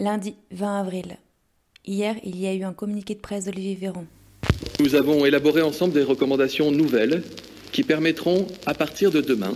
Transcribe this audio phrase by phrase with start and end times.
[0.00, 1.16] Lundi 20 avril.
[1.84, 4.04] Hier, il y a eu un communiqué de presse d'Olivier Véran.
[4.78, 7.22] Nous avons élaboré ensemble des recommandations nouvelles
[7.72, 9.54] qui permettront, à partir de demain,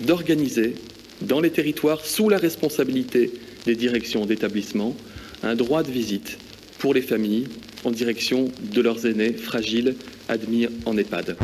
[0.00, 0.74] d'organiser
[1.20, 3.30] dans les territoires, sous la responsabilité
[3.66, 4.94] des directions d'établissement,
[5.42, 6.38] un droit de visite
[6.78, 7.48] pour les familles
[7.84, 9.96] en direction de leurs aînés fragiles
[10.30, 11.36] admis en EHPAD.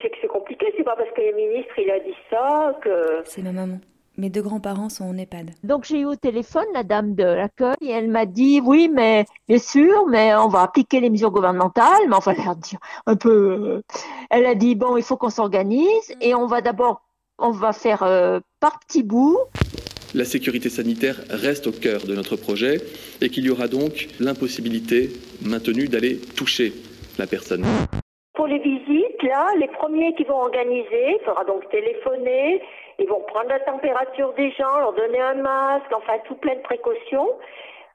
[0.00, 3.22] C'est que c'est compliqué, c'est pas parce que le ministre il a dit ça que.
[3.26, 3.80] C'est ma maman.
[4.16, 5.50] Mes deux grands-parents sont en EHPAD.
[5.64, 9.24] Donc j'ai eu au téléphone la dame de l'accueil et elle m'a dit oui mais
[9.48, 13.16] bien sûr mais on va appliquer les mesures gouvernementales mais enfin elle a dit un
[13.16, 13.82] peu euh,
[14.30, 17.02] elle a dit bon il faut qu'on s'organise et on va d'abord
[17.40, 19.38] on va faire euh, par petits bouts.
[20.14, 22.76] La sécurité sanitaire reste au cœur de notre projet
[23.20, 25.10] et qu'il y aura donc l'impossibilité
[25.44, 26.72] maintenue d'aller toucher
[27.18, 27.64] la personne.
[28.34, 32.60] Pour les visites, là, les premiers qui vont organiser, il faudra donc téléphoner,
[32.98, 36.62] ils vont prendre la température des gens, leur donner un masque, enfin tout plein de
[36.62, 37.30] précautions.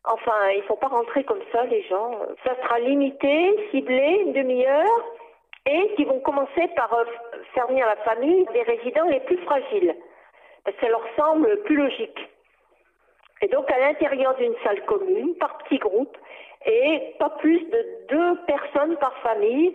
[0.06, 2.12] Enfin, il ne faut pas rentrer comme ça, les gens.
[2.46, 5.06] Ça sera limité, ciblé, une demi-heure,
[5.66, 7.04] et qui vont commencer par euh,
[7.54, 9.96] faire venir la famille des résidents les plus fragiles.
[10.64, 12.30] Parce que ça leur semble plus logique.
[13.42, 16.18] Et donc à l'intérieur d'une salle commune, par petits groupes,
[16.66, 19.74] et pas plus de deux personnes par famille.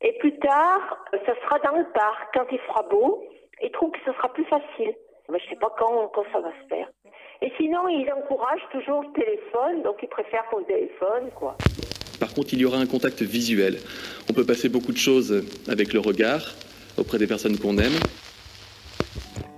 [0.00, 3.24] Et plus tard, ça sera dans le parc, quand il fera beau.
[3.64, 4.94] Ils trouvent que ce sera plus facile.
[5.30, 6.86] Mais je ne sais pas quand, quand ça va se faire.
[7.40, 11.56] Et sinon, ils encouragent toujours le téléphone, donc ils préfèrent qu'on téléphone, quoi.
[12.20, 13.78] Par contre, il y aura un contact visuel.
[14.30, 16.42] On peut passer beaucoup de choses avec le regard
[16.98, 17.98] auprès des personnes qu'on aime.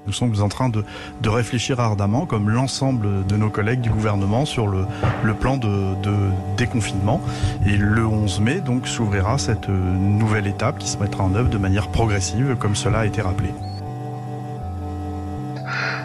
[0.06, 0.84] Nous sommes en train de,
[1.20, 4.84] de réfléchir ardemment, comme l'ensemble de nos collègues du gouvernement, sur le,
[5.24, 6.14] le plan de, de,
[6.56, 7.20] déconfinement.
[7.66, 11.58] Et le 11 mai, donc, s'ouvrira cette nouvelle étape qui se mettra en œuvre de
[11.58, 13.48] manière progressive, comme cela a été rappelé.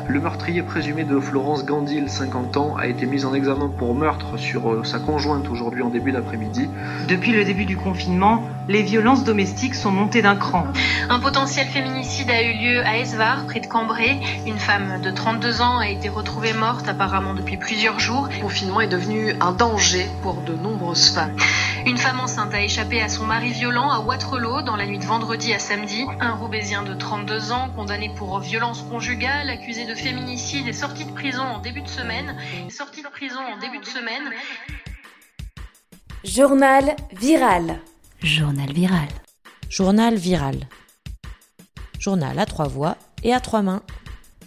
[0.08, 4.38] Le meurtrier présumé de Florence Gandil, 50 ans, a été mis en examen pour meurtre
[4.38, 6.70] sur euh, sa conjointe aujourd'hui en début d'après-midi.
[7.08, 10.66] Depuis le début du confinement, les violences domestiques sont montées d'un cran.
[11.10, 14.18] Un potentiel féminicide a eu lieu à Esvar, près de Cambrai.
[14.48, 18.30] Une femme de 32 ans a été retrouvée morte apparemment depuis plusieurs jours.
[18.34, 21.36] Le confinement est devenu un danger pour de nombreuses femmes.
[21.86, 25.06] Une femme enceinte a échappé à son mari violent à Waterloo dans la nuit de
[25.06, 26.06] vendredi à samedi.
[26.22, 31.12] Un Roubaisien de 32 ans, condamné pour violence conjugale, accusé de féminicide, est sorti de
[31.12, 32.38] prison en début de semaine.
[32.68, 34.32] Est sorti de prison en début de semaine.
[36.24, 37.82] Journal viral.
[38.24, 39.08] Journal viral.
[39.68, 40.68] Journal viral.
[41.98, 43.82] Journal à trois voix et à trois mains.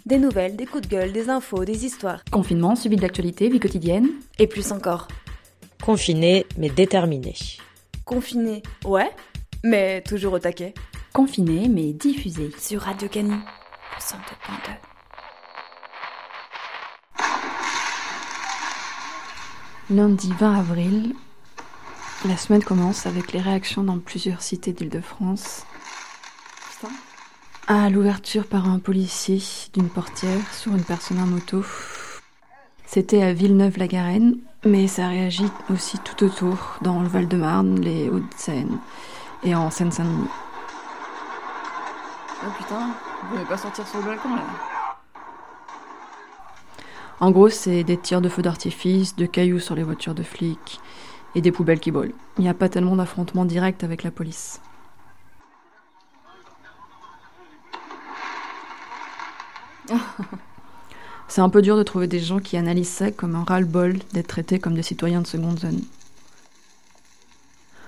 [0.05, 2.23] Des nouvelles, des coups de gueule, des infos, des histoires.
[2.31, 4.07] Confinement, suivi de l'actualité, vie quotidienne.
[4.39, 5.09] Et plus encore.
[5.83, 7.35] Confiné mais déterminé.
[8.05, 9.11] Confiné, ouais,
[9.65, 10.73] mais toujours au taquet.
[11.11, 12.51] Confiné mais diffusé.
[12.57, 14.71] Sur Radio Cani, le 102.2.
[19.89, 21.13] Lundi 20 avril,
[22.27, 25.65] la semaine commence avec les réactions dans plusieurs cités d'Île-de-France.
[27.67, 29.41] À l'ouverture par un policier
[29.73, 31.63] d'une portière sur une personne en moto.
[32.85, 38.77] C'était à Villeneuve-la-Garenne, mais ça réagit aussi tout autour, dans le Val-de-Marne, les Hauts-de-Seine
[39.43, 40.29] et en Seine-Saint-Denis.
[42.43, 42.87] Oh putain,
[43.21, 44.43] vous pouvez pas sortir sur le balcon là
[47.19, 50.79] En gros, c'est des tirs de feu d'artifice, de cailloux sur les voitures de flics
[51.35, 52.15] et des poubelles qui brûlent.
[52.37, 54.59] Il n'y a pas tellement d'affrontements directs avec la police.
[61.27, 64.27] C'est un peu dur de trouver des gens qui analysent ça comme un ras-le-bol d'être
[64.27, 65.81] traités comme des citoyens de seconde zone.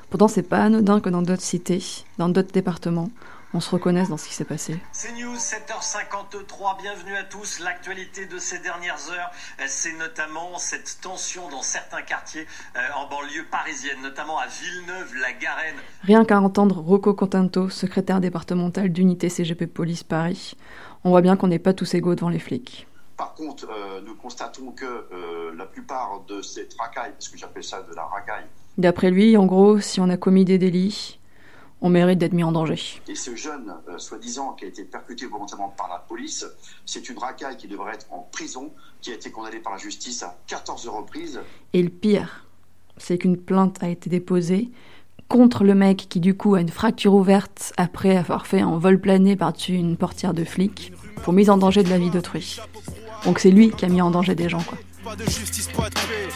[0.09, 1.83] Pourtant, c'est pas anodin que dans d'autres cités,
[2.17, 3.09] dans d'autres départements,
[3.57, 4.79] on se reconnaisse dans ce qui s'est passé.
[4.91, 7.59] C'est News 7h53, bienvenue à tous.
[7.59, 9.31] L'actualité de ces dernières heures,
[9.65, 15.77] c'est notamment cette tension dans certains quartiers euh, en banlieue parisienne, notamment à Villeneuve-la-Garenne.
[16.03, 20.55] Rien qu'à entendre Rocco Contanto, secrétaire départemental d'unité CGP Police Paris,
[21.03, 22.85] on voit bien qu'on n'est pas tous égaux devant les flics.
[23.17, 27.63] Par contre, euh, nous constatons que euh, la plupart de ces racailles, parce que j'appelle
[27.63, 28.45] ça de la racaille.
[28.77, 31.17] D'après lui, en gros, si on a commis des délits,
[31.81, 32.79] on mérite d'être mis en danger.
[33.07, 36.45] Et ce jeune, euh, soi-disant, qui a été percuté volontairement par la police,
[36.85, 38.71] c'est une racaille qui devrait être en prison,
[39.01, 41.39] qui a été condamnée par la justice à 14 reprises.
[41.73, 42.45] Et le pire,
[42.97, 44.71] c'est qu'une plainte a été déposée
[45.27, 48.99] contre le mec qui du coup a une fracture ouverte après avoir fait un vol
[48.99, 52.57] plané par-dessus une portière de flic pour mise en danger de la vie d'autrui.
[53.25, 54.77] Donc c'est lui qui a mis en danger des gens quoi.
[55.03, 56.29] Pas de justice, pas de paix.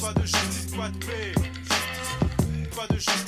[0.00, 1.32] Pas de justice, pas de paix.
[2.76, 3.27] Pas de justice,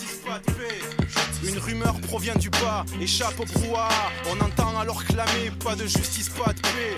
[1.60, 1.72] pas de paix.
[1.72, 3.90] Une rumeur provient du bas, échappe au brouhaha.
[4.30, 6.96] On entend alors clamer pas de justice, pas de paix.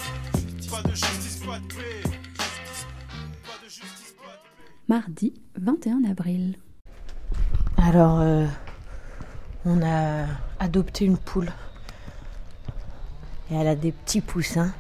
[0.70, 2.02] Pas de justice, pas de paix.
[3.44, 4.14] Pas de justice.
[4.88, 6.56] Mardi 21 avril.
[7.76, 8.46] Alors, euh,
[9.64, 10.26] on a
[10.58, 11.52] adopté une poule.
[13.50, 14.72] Et elle a des petits poussins.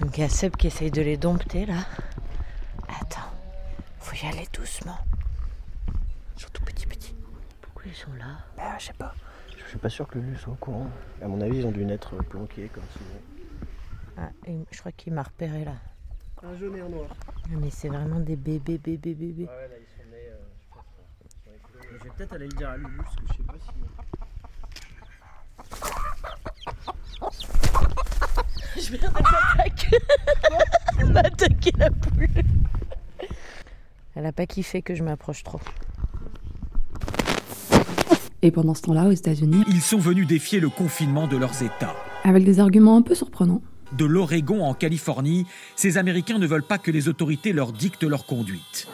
[0.00, 1.86] Donc il y a Seb qui essaye de les dompter là.
[2.88, 3.30] Attends,
[3.98, 4.98] faut y aller doucement.
[6.36, 6.77] Surtout petit
[7.88, 9.14] ils sont là Bah, je sais pas.
[9.56, 10.90] Je suis pas sûr que le soit au courant.
[11.22, 13.20] À mon avis, ils ont dû naître planqués comme souvent.
[14.16, 15.74] Ah, et je crois qu'il m'a repéré là.
[16.42, 17.08] Un jaune et un noir.
[17.26, 19.44] Ah, Mais c'est vraiment des bébés, bébés, bébés.
[19.44, 20.36] Ouais, là, ils sont nés, euh,
[20.70, 20.84] je pense.
[20.98, 21.84] euh, sur les couleurs.
[21.98, 23.72] Je vais peut-être aller le dire à Lulu, parce que je sais pas si.
[28.80, 29.98] Je vais attaquer.
[31.00, 32.28] Elle m'a attaqué la poule.
[34.14, 35.60] Elle a pas kiffé que je m'approche trop.
[38.42, 41.94] Et pendant ce temps-là, aux États-Unis, Ils sont venus défier le confinement de leurs États.
[42.24, 43.62] avec des arguments un peu surprenants.
[43.92, 48.26] De l'Oregon en Californie, ces Américains ne veulent pas que les autorités leur dictent leur
[48.26, 48.86] conduite.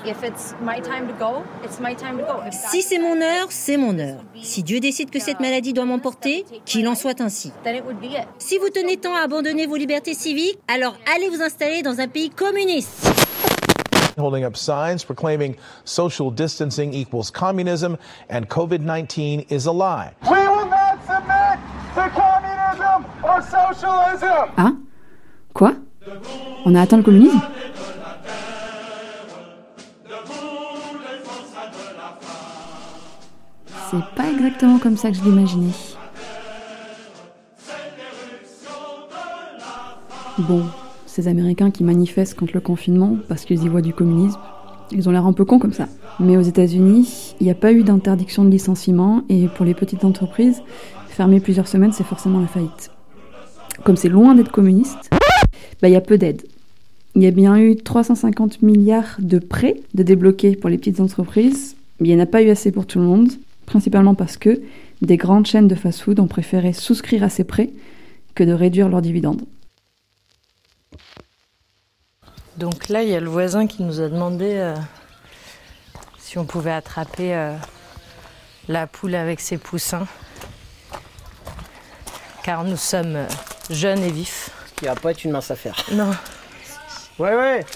[2.70, 4.23] Si c'est mon heure, c'est mon heure.
[4.41, 7.50] Si Dieu décide que cette maladie doit m'emporter, qu'il en soit ainsi.
[8.38, 12.06] Si vous tenez tant à abandonner vos libertés civiques, alors allez vous installer dans un
[12.06, 13.11] pays communiste.
[14.19, 20.15] Holding up signs proclaiming social distancing equals communism and COVID 19 is a lie.
[20.23, 21.59] We will not submit
[21.95, 24.51] to communism or socialism.
[24.57, 24.77] Ah
[25.53, 25.73] Quoi
[26.65, 27.41] On a atteint le communisme
[33.91, 35.73] C'est pas exactement comme ça que je l'imaginais.
[40.37, 40.65] Bon,
[41.15, 44.41] ces Américains qui manifestent contre le confinement parce qu'ils y voient du communisme,
[44.91, 45.87] ils ont l'air un peu cons comme ça.
[46.19, 50.05] Mais aux États-Unis, il n'y a pas eu d'interdiction de licenciement et pour les petites
[50.05, 50.61] entreprises,
[51.09, 52.91] fermer plusieurs semaines, c'est forcément la faillite.
[53.85, 55.09] Comme c'est loin d'être communiste,
[55.81, 56.43] bah, il y a peu d'aide.
[57.15, 61.77] Il y a bien eu 350 milliards de prêts de débloquer pour les petites entreprises,
[62.01, 63.31] mais il n'y en a pas eu assez pour tout le monde,
[63.67, 64.61] principalement parce que
[65.01, 67.71] des grandes chaînes de fast-food ont préféré souscrire à ces prêts
[68.35, 69.43] que de réduire leurs dividendes.
[72.56, 74.75] Donc là, il y a le voisin qui nous a demandé euh,
[76.19, 77.56] si on pouvait attraper euh,
[78.69, 80.06] la poule avec ses poussins.
[82.45, 83.27] Car nous sommes euh,
[83.71, 84.51] jeunes et vifs.
[84.69, 85.75] Ce qui va pas être une mince affaire.
[85.93, 86.11] Non.
[87.19, 87.67] Ouais, ouais.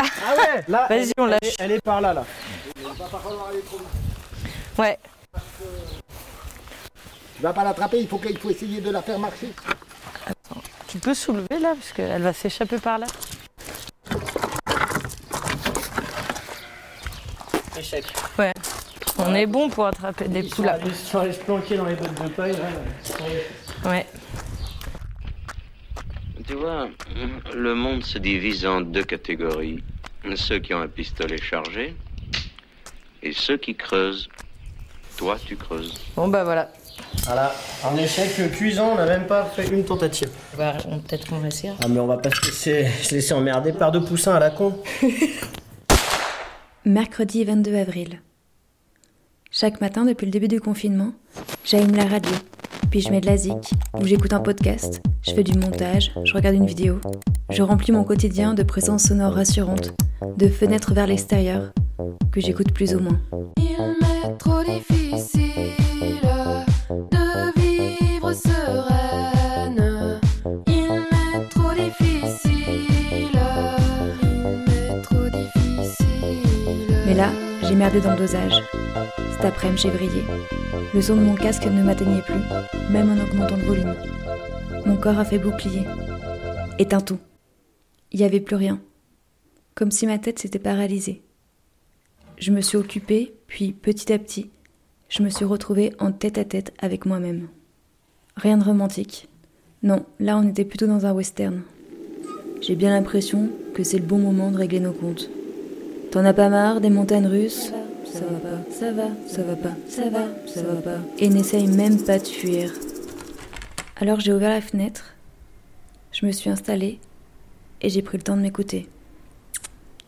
[0.00, 0.86] Ah ouais, là.
[0.90, 1.38] Vas-y, elle- on elle lâche.
[1.42, 2.24] est- Elle est par là, là.
[4.78, 4.98] Ouais.
[7.36, 9.52] Tu vas pas l'attraper, il faut, qu'il faut essayer de la faire marcher.
[11.02, 13.06] Peux soulever là parce qu'elle va s'échapper par là.
[17.76, 18.04] Échec.
[18.38, 18.52] Ouais.
[19.18, 20.66] On est bon pour attraper des poules.
[20.66, 20.78] là.
[20.84, 23.90] Ils sont allés se planquer dans les bottes de paille, là.
[23.90, 24.06] Ouais.
[26.46, 26.88] Tu vois,
[27.52, 29.82] le monde se divise en deux catégories.
[30.36, 31.96] Ceux qui ont un pistolet chargé
[33.22, 34.28] et ceux qui creusent.
[35.16, 35.94] Toi, tu creuses.
[36.16, 36.72] Bon bah voilà.
[37.24, 37.52] Voilà,
[37.84, 40.28] en échec cuisant, on n'a même pas fait une tentative.
[40.58, 41.72] Bah, on- peut-être qu'on va essayer.
[41.82, 44.50] Ah mais on va pas se laisser, se laisser emmerder par deux poussins à la
[44.50, 44.74] con.
[46.84, 48.20] Mercredi 22 avril.
[49.50, 51.12] Chaque matin depuis le début du confinement,
[51.64, 52.32] j'allume la radio,
[52.90, 56.32] puis je mets de la zik, ou j'écoute un podcast, je fais du montage, je
[56.32, 57.00] regarde une vidéo.
[57.50, 59.92] Je remplis mon quotidien de présences sonores rassurantes,
[60.38, 61.72] de fenêtres vers l'extérieur,
[62.32, 63.20] que j'écoute plus ou moins.
[63.58, 65.61] Il m'est trop difficile
[77.72, 78.62] j'ai merdé dans le dosage.
[79.32, 80.22] Cet après-midi, j'ai vrillé.
[80.92, 82.34] Le son de mon casque ne m'atteignait plus,
[82.90, 83.94] même en augmentant le volume.
[84.84, 85.80] Mon corps a fait bouclier.
[86.78, 87.18] Éteint tout.
[88.10, 88.78] Il n'y avait plus rien.
[89.74, 91.22] Comme si ma tête s'était paralysée.
[92.36, 94.50] Je me suis occupée, puis petit à petit,
[95.08, 97.48] je me suis retrouvée en tête à tête avec moi-même.
[98.36, 99.30] Rien de romantique.
[99.82, 101.62] Non, là on était plutôt dans un western.
[102.60, 105.30] J'ai bien l'impression que c'est le bon moment de régler nos comptes.
[106.12, 107.72] T'en as pas marre des montagnes russes?
[108.04, 110.98] Ça va pas, ça va, ça va pas, ça va, ça va pas.
[111.18, 112.70] Et n'essaye même pas de fuir.
[113.96, 115.14] Alors j'ai ouvert la fenêtre,
[116.10, 116.98] je me suis installée
[117.80, 118.90] et j'ai pris le temps de m'écouter.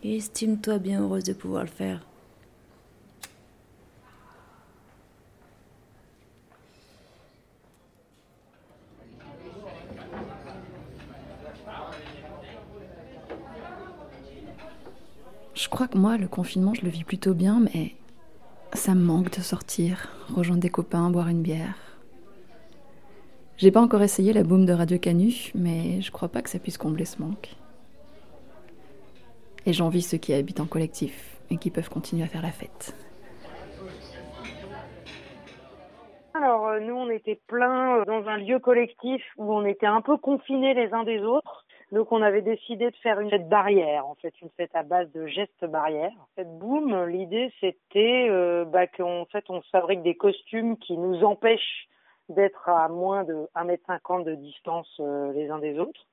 [0.05, 2.07] Estime-toi bien heureuse de pouvoir le faire.
[15.55, 17.93] Je crois que moi, le confinement, je le vis plutôt bien, mais
[18.73, 21.77] ça me manque de sortir, rejoindre des copains, boire une bière.
[23.57, 26.59] J'ai pas encore essayé la boum de Radio Canu, mais je crois pas que ça
[26.59, 27.55] puisse combler ce manque.
[29.65, 32.97] Et j'envie ceux qui habitent en collectif et qui peuvent continuer à faire la fête.
[36.35, 40.01] Alors, euh, nous, on était plein euh, dans un lieu collectif où on était un
[40.01, 41.64] peu confinés les uns des autres.
[41.93, 45.11] Donc, on avait décidé de faire une fête barrière, en fait, une fête à base
[45.13, 46.13] de gestes barrières.
[46.35, 51.89] Fait, boum, l'idée, c'était euh, bah, qu'en fait, on fabrique des costumes qui nous empêchent
[52.29, 56.07] d'être à moins de 1m50 de distance euh, les uns des autres.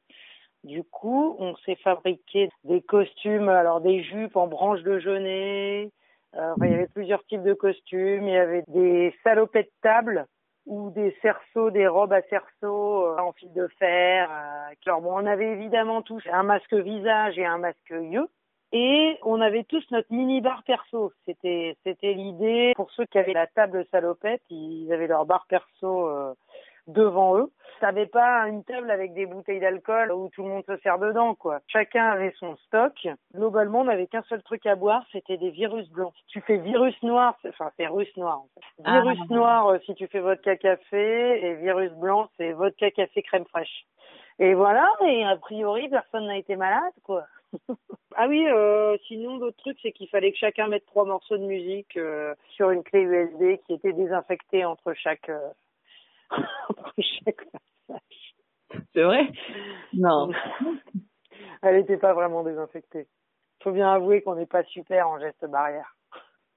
[0.63, 5.89] Du coup, on s'est fabriqué des costumes, alors des jupes en branches de genêt,
[6.35, 10.27] euh, il y avait plusieurs types de costumes, il y avait des salopets de table
[10.65, 14.29] ou des cerceaux, des robes à cerceaux euh, en fil de fer.
[14.29, 18.27] euh, alors bon, on avait évidemment tous un masque visage et un masque yeux.
[18.73, 21.11] Et on avait tous notre mini bar perso.
[21.25, 26.07] C'était c'était l'idée pour ceux qui avaient la table salopette, ils avaient leur bar perso
[26.07, 26.33] euh,
[26.91, 27.51] devant eux.
[27.79, 31.33] T'avais pas une table avec des bouteilles d'alcool où tout le monde se sert dedans,
[31.33, 31.61] quoi.
[31.67, 32.93] Chacun avait son stock.
[33.33, 36.13] Globalement, on n'avait qu'un seul truc à boire, c'était des virus blancs.
[36.15, 38.37] Si tu fais virus noir, c'est- enfin c'est russe noir.
[38.41, 38.83] En fait.
[38.83, 39.01] Ah.
[39.01, 43.45] Virus noir euh, si tu fais vodka café et virus blanc c'est vodka café crème
[43.45, 43.85] fraîche.
[44.37, 47.25] Et voilà, et a priori personne n'a été malade, quoi.
[48.15, 51.43] ah oui, euh, sinon l'autre truc c'est qu'il fallait que chacun mette trois morceaux de
[51.45, 55.49] musique euh, sur une clé USB qui était désinfectée entre chaque euh,
[56.97, 58.35] chaque passage.
[58.93, 59.31] C'est vrai?
[59.93, 60.31] Non.
[61.61, 63.07] Elle n'était pas vraiment désinfectée.
[63.63, 65.95] Faut bien avouer qu'on n'est pas super en geste barrière.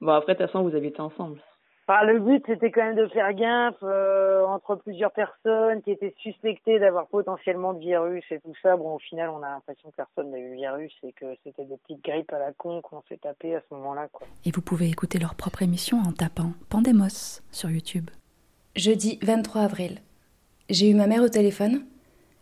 [0.01, 1.41] Bon, après, de toute façon, vous habitez ensemble.
[1.87, 6.15] Enfin, le but c'était quand même de faire gaffe euh, entre plusieurs personnes qui étaient
[6.17, 8.77] suspectées d'avoir potentiellement de virus et tout ça.
[8.77, 11.67] Bon, au final, on a l'impression que personne n'a eu le virus et que c'était
[11.67, 14.27] des petites grippes à la con qu'on s'est tapé à ce moment-là, quoi.
[14.47, 18.09] Et vous pouvez écouter leur propre émission en tapant Pandemos sur YouTube.
[18.77, 20.01] Jeudi 23 avril.
[20.69, 21.85] J'ai eu ma mère au téléphone.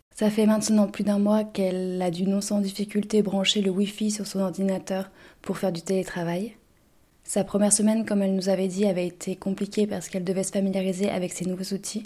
[0.09, 4.09] Ça fait maintenant plus d'un mois qu'elle a dû non sans difficulté brancher le Wi-Fi
[4.09, 5.11] sur son ordinateur
[5.43, 6.55] pour faire du télétravail.
[7.23, 10.51] Sa première semaine, comme elle nous avait dit, avait été compliquée parce qu'elle devait se
[10.51, 12.01] familiariser avec ces nouveaux outils.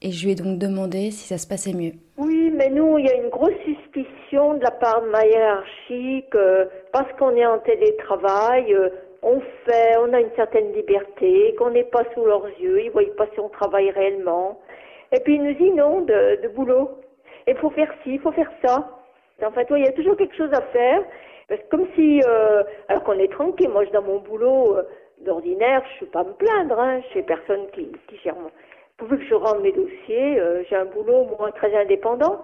[0.00, 1.92] Et je lui ai donc demandé si ça se passait mieux.
[2.16, 6.24] Oui, mais nous, il y a une grosse suspicion de la part de ma hiérarchie
[6.30, 8.88] que parce qu'on est en télétravail, euh,
[9.26, 12.92] on fait, on a une certaine liberté, qu'on n'est pas sous leurs yeux, ils ne
[12.92, 14.60] voient pas si on travaille réellement.
[15.12, 16.90] Et puis ils nous inondent de, de boulot.
[17.48, 18.88] Il faut faire ci, il faut faire ça.
[19.44, 21.02] En fait, ouais, il y a toujours quelque chose à faire.
[21.48, 24.82] Parce que comme si, euh, alors qu'on est tranquille, moi, je- dans mon boulot euh,
[25.24, 28.34] d'ordinaire, je ne suis pas à me plaindre, hein, je suis personne qui, qui gère
[28.36, 28.50] mon...
[28.96, 32.42] Pourvu que je rende mes dossiers, euh, j'ai un boulot, moi, très indépendant.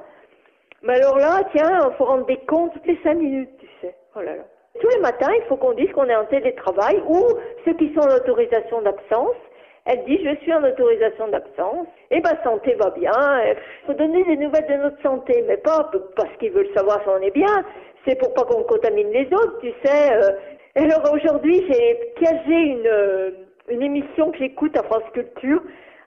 [0.82, 3.94] Mais alors là, tiens, il faut rendre des comptes toutes les cinq minutes, tu sais.
[4.16, 4.44] Oh là là.
[4.80, 7.26] Tous les matins, il faut qu'on dise qu'on est en télétravail ou
[7.64, 9.36] ceux qui sont en autorisation d'absence.
[9.84, 11.86] Elle dit, je suis en autorisation d'absence.
[12.10, 13.12] Et ma santé va bien.
[13.44, 17.08] Il faut donner des nouvelles de notre santé, mais pas parce qu'ils veulent savoir si
[17.08, 17.64] on est bien.
[18.06, 20.12] C'est pour pas qu'on contamine les autres, tu sais.
[20.14, 20.30] euh.
[20.74, 23.30] Alors aujourd'hui, j'ai piégé une, euh,
[23.68, 25.60] une émission que j'écoute à France Culture.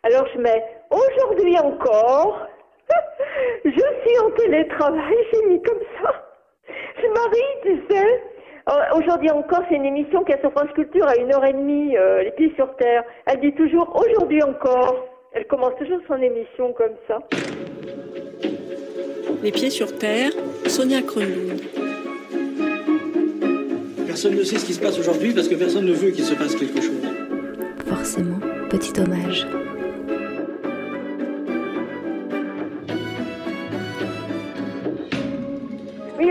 [0.04, 2.48] Alors je mets, aujourd'hui encore,
[3.66, 6.26] je suis en télétravail, j'ai mis comme ça.
[6.98, 8.24] Je marie, tu sais.
[8.68, 11.54] Euh, Aujourd'hui encore, c'est une émission qui est sur France Culture à une heure et
[11.54, 13.04] demie, euh, les pieds sur terre.
[13.28, 15.06] Elle dit toujours aujourd'hui encore.
[15.34, 17.20] Elle commence toujours son émission comme ça.
[19.44, 20.32] Les pieds sur terre,
[20.66, 21.62] Sonia Kronlund.
[24.08, 26.34] Personne ne sait ce qui se passe aujourd'hui parce que personne ne veut qu'il se
[26.34, 27.04] passe quelque chose.
[27.86, 29.46] Forcément, petit hommage.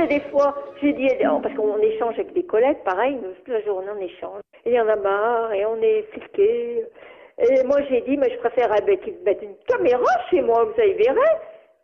[0.09, 1.09] Des fois, j'ai dit,
[1.43, 4.41] parce qu'on échange avec des collègues, pareil, toute la journée on échange.
[4.65, 6.87] Et il y en a marre, et on est fliqués.
[7.39, 10.95] Et moi j'ai dit, mais je préfère mettre mettre une caméra chez moi, vous savez,
[10.95, 11.21] verrez.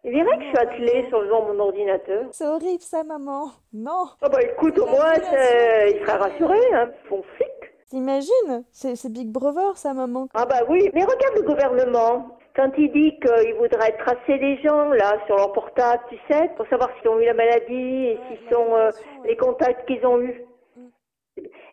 [0.04, 2.24] Il verrait que je suis attelée sur devant mon ordinateur.
[2.32, 3.50] C'est horrible ça, maman.
[3.72, 4.06] Non.
[4.22, 7.48] Ah bah écoute, au moins, il serait rassuré, hein, son flic.
[7.90, 8.64] T'imagines?
[8.70, 10.28] C'est Big Brother, ça, maman.
[10.34, 12.38] Ah bah oui, mais regarde le gouvernement.
[12.56, 16.66] Quand il dit qu'il voudrait tracer les gens, là, sur leur portable, tu sais, pour
[16.68, 18.90] savoir s'ils ont eu la maladie et s'ils sont euh,
[19.24, 20.42] les contacts qu'ils ont eus.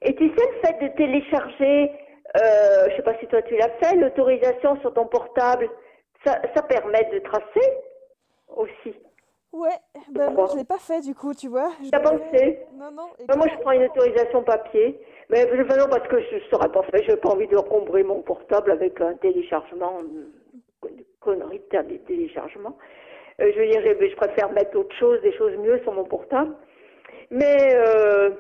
[0.04, 1.92] Et tu sais, le fait de télécharger,
[2.38, 5.70] euh, je sais pas si toi tu l'as fait, l'autorisation sur ton portable,
[6.24, 7.74] ça, ça permet de tracer
[8.56, 8.94] aussi.
[9.54, 9.70] Ouais,
[10.12, 11.72] bah moi je l'ai pas fait du coup, tu vois.
[11.90, 13.08] T'as pensé Non, non.
[13.28, 15.00] Bah, Moi, je prends une autorisation papier.
[15.30, 17.02] Mais je- non, parce que je ne saurais pas faire.
[17.04, 19.98] Je n'ai pas envie de encombrer mon portable avec un téléchargement,
[21.34, 22.78] une connerie de télé- téléchargement.
[23.42, 26.04] Euh, je veux dire, je, je préfère mettre autre chose, des choses mieux sur mon
[26.06, 26.56] portable.
[27.32, 28.32] Mais euh,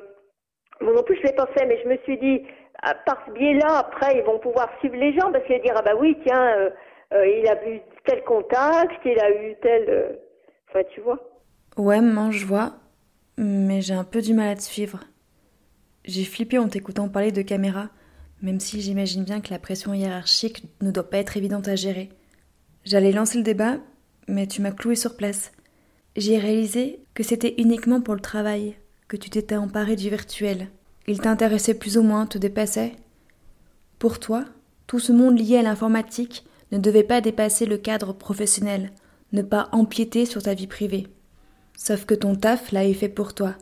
[0.81, 1.65] moi non plus, je ne l'ai pas fait.
[1.65, 2.43] Mais je me suis dit,
[2.81, 5.73] à- par ce biais-là, après, ils vont pouvoir suivre les gens parce qu'ils vont dire,
[5.77, 6.69] ah bah oui, tiens, euh,
[7.13, 9.85] euh, il a eu tel contact, il a eu tel...
[9.89, 10.09] euh,
[10.69, 11.19] Enfin, tu vois.
[11.77, 12.73] Ouais, maman, je vois.
[13.37, 14.99] mais j'ai un peu du mal à te suivre.
[16.05, 17.89] J'ai flippé en t'écoutant parler de caméra,
[18.41, 22.09] même si j'imagine bien que la pression hiérarchique ne doit pas être évidente à gérer.
[22.89, 23.79] J'allais lancer le débat,
[24.29, 25.51] mais tu m'as cloué sur place.
[26.15, 28.77] J'ai réalisé que c'était uniquement pour le travail
[29.09, 30.69] que tu t'étais emparé du virtuel.
[31.05, 32.93] Il t'intéressait plus ou moins, te dépassait.
[33.99, 34.45] Pour toi,
[34.87, 38.93] tout ce monde lié à l'informatique ne devait pas dépasser le cadre professionnel,
[39.33, 41.07] ne pas empiéter sur ta vie privée.
[41.77, 43.55] Sauf que ton taf l'avait fait pour toi.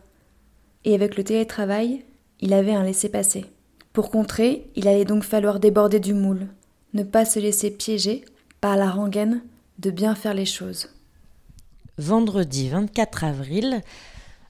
[0.83, 2.05] Et avec le télétravail,
[2.41, 3.45] il avait un laissez-passer.
[3.91, 6.45] Pour contrer, il allait donc falloir déborder du moule,
[6.93, 8.23] ne pas se laisser piéger
[8.65, 9.43] par la rengaine
[9.77, 10.89] de bien faire les choses.
[11.99, 13.83] Vendredi 24 avril,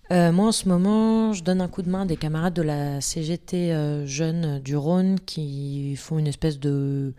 [0.10, 2.62] euh, moi en ce moment, je donne un coup de main à des camarades de
[2.62, 7.14] la CGT euh, Jeunes du Rhône qui font une espèce de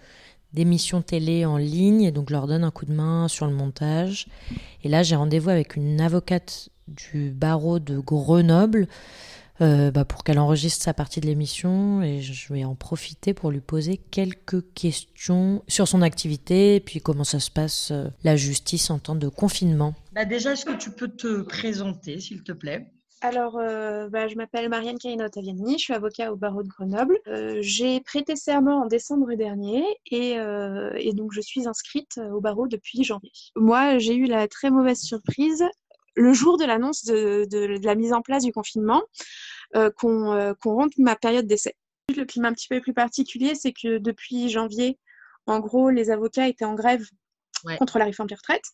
[0.54, 3.52] d'émission télé en ligne et donc je leur donne un coup de main sur le
[3.52, 4.26] montage.
[4.82, 8.88] Et là, j'ai rendez-vous avec une avocate du barreau de Grenoble
[9.60, 13.50] euh, bah, pour qu'elle enregistre sa partie de l'émission et je vais en profiter pour
[13.50, 18.36] lui poser quelques questions sur son activité et puis comment ça se passe euh, la
[18.36, 19.94] justice en temps de confinement.
[20.12, 22.86] Bah déjà, est-ce que tu peux te présenter, s'il te plaît?
[23.22, 27.18] Alors, euh, bah, je m'appelle Marianne Carino Taviani, je suis avocat au barreau de Grenoble.
[27.28, 32.40] Euh, j'ai prêté serment en décembre dernier et, euh, et, donc je suis inscrite au
[32.40, 33.32] barreau depuis janvier.
[33.56, 35.64] Moi, j'ai eu la très mauvaise surprise
[36.16, 39.02] le jour de l'annonce de, de, de, la mise en place du confinement
[39.72, 41.74] qu'on qu rompe ma période d'essai.
[42.16, 44.98] Le climat un petit peu plus particulier, c'est que depuis janvier,
[45.46, 47.04] en gros, les avocats étaient en grève
[47.64, 47.76] ouais.
[47.78, 48.72] contre la réforme des retraites.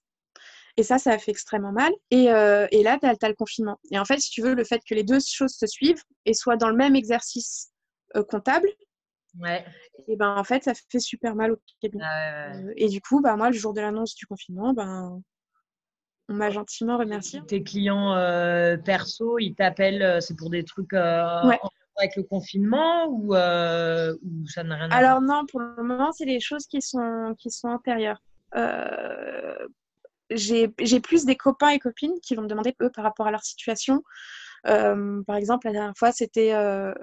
[0.76, 1.92] Et ça, ça a fait extrêmement mal.
[2.10, 3.78] Et, euh, et là, tu as, as, le confinement.
[3.90, 6.32] Et en fait, si tu veux, le fait que les deux choses se suivent et
[6.32, 7.72] soient dans le même exercice
[8.16, 8.68] euh, comptable,
[9.40, 9.64] ouais.
[10.08, 12.04] et ben en fait, ça fait super mal au cabinet.
[12.06, 15.22] Ah, et du coup, bah, moi, le jour de l'annonce du confinement, ben,
[16.28, 17.40] on m'a gentiment remercié.
[17.46, 21.58] Tes clients euh, perso, ils t'appellent, c'est pour des trucs ouais.
[21.96, 26.24] avec le confinement ou, ou ça n'a rien à Alors non, pour le moment, c'est
[26.24, 28.22] les choses qui sont, qui sont antérieures.
[28.54, 29.66] Euh,
[30.30, 33.44] j'ai plus des copains et copines qui vont me demander, eux, par rapport à leur
[33.44, 34.02] situation.
[34.66, 36.94] Euh, par exemple, la dernière fois, c'était euh,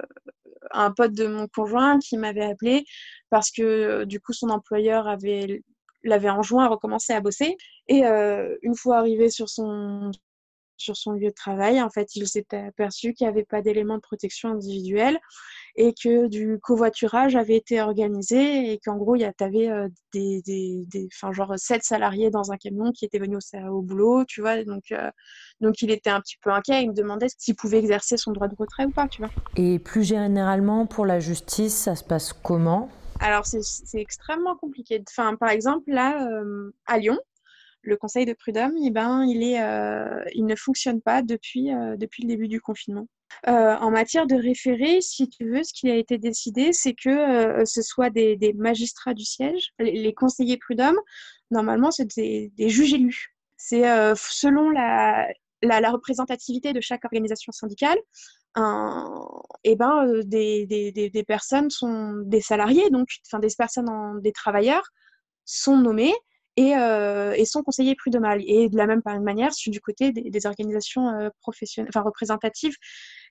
[0.72, 2.84] un pote de mon conjoint qui m'avait appelé
[3.28, 5.62] parce que du coup, son employeur avait
[6.02, 7.56] l'avait enjoint à recommencer à bosser.
[7.88, 10.10] Et euh, une fois arrivé sur son,
[10.80, 13.96] sur son lieu de travail, en fait, il s'était aperçu qu'il n'y avait pas d'éléments
[13.96, 15.18] de protection individuelle
[15.76, 20.84] et que du covoiturage avait été organisé et qu'en gros, tu avais euh, des, des,
[20.86, 24.64] des, genre sept salariés dans un camion qui étaient venus au, au boulot, tu vois.
[24.64, 25.10] Donc, euh,
[25.60, 26.82] donc, il était un petit peu inquiet.
[26.82, 29.30] Il me demandait s'il pouvait exercer son droit de retrait ou pas, tu vois.
[29.56, 32.88] Et plus généralement, pour la justice, ça se passe comment?
[33.20, 35.02] Alors, c'est extrêmement compliqué.
[35.08, 37.18] Enfin, par exemple, là, euh, à Lyon,
[37.82, 41.96] le conseil de prud'homme, eh ben, il, est, euh, il ne fonctionne pas depuis, euh,
[41.96, 43.06] depuis le début du confinement.
[43.46, 47.82] En matière de référé, si tu veux, ce qui a été décidé, c'est que ce
[47.82, 50.98] soit des, magistrats du siège, les, conseillers prud'homme,
[51.50, 53.36] normalement, c'est des, juges élus.
[53.56, 53.82] C'est
[54.16, 55.28] selon la,
[55.62, 57.98] la, représentativité de chaque organisation syndicale,
[58.54, 59.08] un,
[59.64, 64.88] et ben, des, des, personnes sont des salariés, donc enfin, des personnes, en, des travailleurs
[65.44, 66.14] sont nommés
[66.56, 68.42] et, euh, et sont conseillers prud'homales.
[68.46, 72.76] Et de la même manière, du côté des, organisations euh, professionnelles, enfin représentatives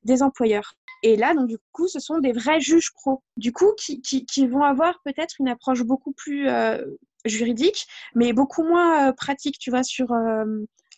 [0.04, 0.74] des employeurs.
[1.04, 4.48] Et là, donc du coup, ce sont des vrais juges pro, du coup, qui, qui,
[4.48, 6.84] vont avoir peut-être une approche beaucoup plus euh,
[7.26, 10.12] juridique, mais beaucoup moins pratique, tu vois, sur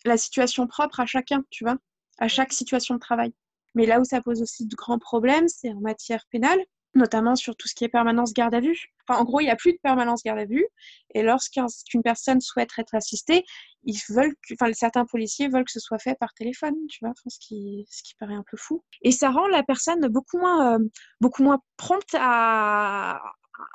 [0.06, 1.78] la situation propre à chacun, tu vois,
[2.20, 3.34] à chaque situation de travail.
[3.76, 6.60] Mais là où ça pose aussi de grands problèmes, c'est en matière pénale,
[6.94, 8.92] notamment sur tout ce qui est permanence garde à vue.
[9.08, 10.66] Enfin, en gros, il n'y a plus de permanence garde à vue.
[11.14, 13.46] Et lorsqu'une personne souhaite être assistée,
[13.84, 17.12] ils veulent que, enfin, certains policiers veulent que ce soit fait par téléphone, tu vois,
[17.12, 18.84] enfin, ce, qui, ce qui paraît un peu fou.
[19.02, 20.86] Et ça rend la personne beaucoup moins, euh,
[21.22, 23.22] beaucoup moins prompte à,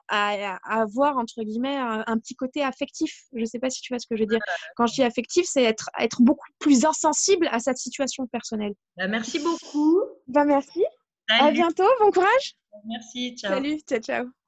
[0.09, 3.25] à, à, avoir entre guillemets un, un, petit côté affectif.
[3.33, 4.41] Je ne sais pas si tu vois ce que je veux dire.
[4.77, 8.75] Quand je dis affectif, c'est être, être beaucoup plus insensible à cette situation personnelle.
[8.97, 10.03] Bah, merci beaucoup.
[10.27, 10.85] Bah, merci.
[11.29, 11.43] Salut.
[11.43, 11.89] À bientôt.
[12.01, 12.57] Bon courage.
[12.87, 13.37] Merci.
[13.37, 13.55] Ciao.
[13.55, 13.81] Salut.
[13.89, 14.46] Ciao, ciao.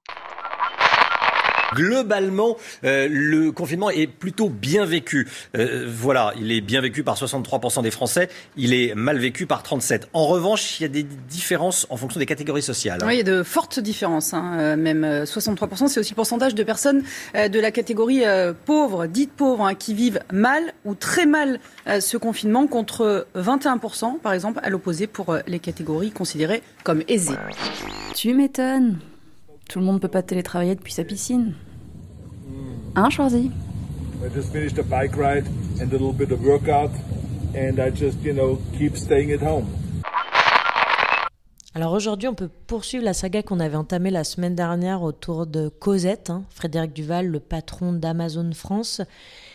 [1.75, 5.29] Globalement, euh, le confinement est plutôt bien vécu.
[5.57, 9.63] Euh, voilà, il est bien vécu par 63% des Français, il est mal vécu par
[9.63, 10.05] 37%.
[10.13, 13.01] En revanche, il y a des différences en fonction des catégories sociales.
[13.05, 14.33] Oui, il y a de fortes différences.
[14.35, 14.77] Hein.
[14.77, 17.03] Même 63%, c'est aussi le pourcentage de personnes
[17.35, 18.23] de la catégorie
[18.65, 24.33] pauvre, dite pauvre, hein, qui vivent mal ou très mal ce confinement, contre 21%, par
[24.33, 27.37] exemple, à l'opposé pour les catégories considérées comme aisées.
[28.15, 28.99] Tu m'étonnes.
[29.69, 31.55] Tout le monde ne peut pas télétravailler depuis sa piscine.
[32.95, 33.51] Hein, Schwarzy?
[34.25, 35.47] I just finished a bike ride
[35.81, 36.91] and a little bit of workout.
[37.55, 39.67] and I just, you know, keep staying at home.
[41.75, 45.69] Alors aujourd'hui, on peut poursuivre la saga qu'on avait entamée la semaine dernière autour de
[45.69, 49.01] Cosette, hein, Frédéric Duval, le patron d'Amazon France,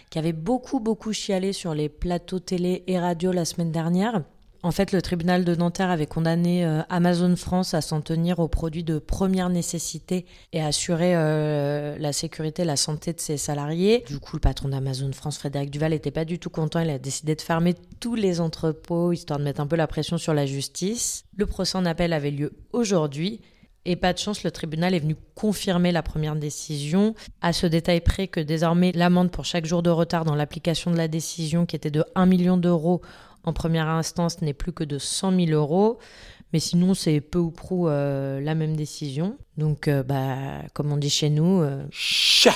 [0.09, 4.21] qui avait beaucoup, beaucoup chialé sur les plateaux télé et radio la semaine dernière.
[4.65, 8.47] En fait, le tribunal de Nanterre avait condamné euh, Amazon France à s'en tenir aux
[8.47, 13.35] produits de première nécessité et à assurer euh, la sécurité et la santé de ses
[13.35, 14.05] salariés.
[14.07, 16.79] Du coup, le patron d'Amazon France, Frédéric Duval, n'était pas du tout content.
[16.79, 20.17] Il a décidé de fermer tous les entrepôts, histoire de mettre un peu la pression
[20.17, 21.25] sur la justice.
[21.35, 23.41] Le procès en appel avait lieu aujourd'hui.
[23.85, 27.99] Et pas de chance, le tribunal est venu confirmer la première décision, à ce détail
[27.99, 31.75] près que désormais l'amende pour chaque jour de retard dans l'application de la décision, qui
[31.75, 33.01] était de 1 million d'euros
[33.43, 35.99] en première instance, n'est plus que de 100 000 euros.
[36.53, 39.37] Mais sinon, c'est peu ou prou euh, la même décision.
[39.57, 41.61] Donc, euh, bah, comme on dit chez nous...
[41.61, 42.49] euh, Je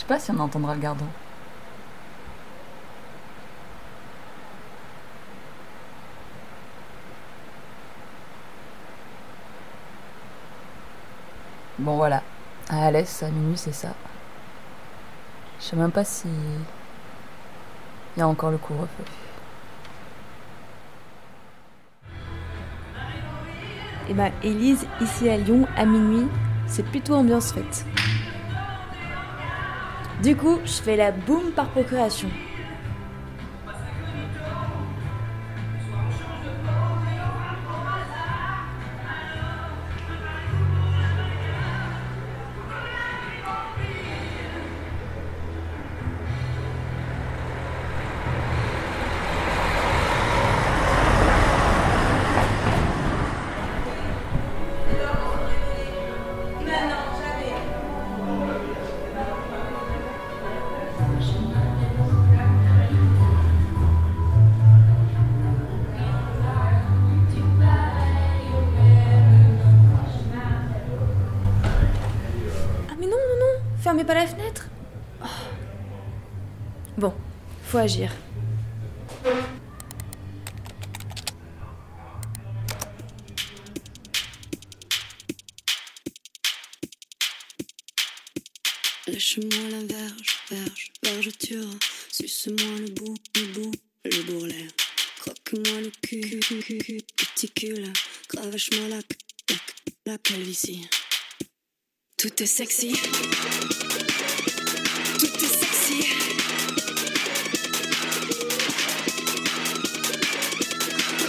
[0.00, 1.06] sais pas si on entendra le gardon.
[11.78, 12.22] Bon voilà,
[12.68, 13.94] à Alès, à minuit, c'est ça.
[15.60, 16.28] Je sais même pas si.
[18.16, 19.04] Il y a encore le couvre-feu.
[24.08, 26.26] Et ben, Élise, ici à Lyon, à minuit,
[26.66, 27.84] c'est plutôt ambiance fête.
[30.22, 32.28] Du coup, je fais la boum par procuration.
[74.14, 74.68] La fenêtre.
[75.22, 75.26] Oh.
[76.98, 77.14] Bon,
[77.64, 78.12] faut agir.
[89.06, 91.70] Lâche-moi la verge, verge, vergeture.
[92.10, 93.72] Suce-moi le bout, le bout,
[94.04, 94.68] le bourrelet.
[95.20, 96.40] Croque-moi le cul.
[98.28, 99.00] Cravache-moi la,
[100.06, 100.18] la.
[102.20, 102.92] Tout est sexy.
[105.18, 106.04] Tout est sexy.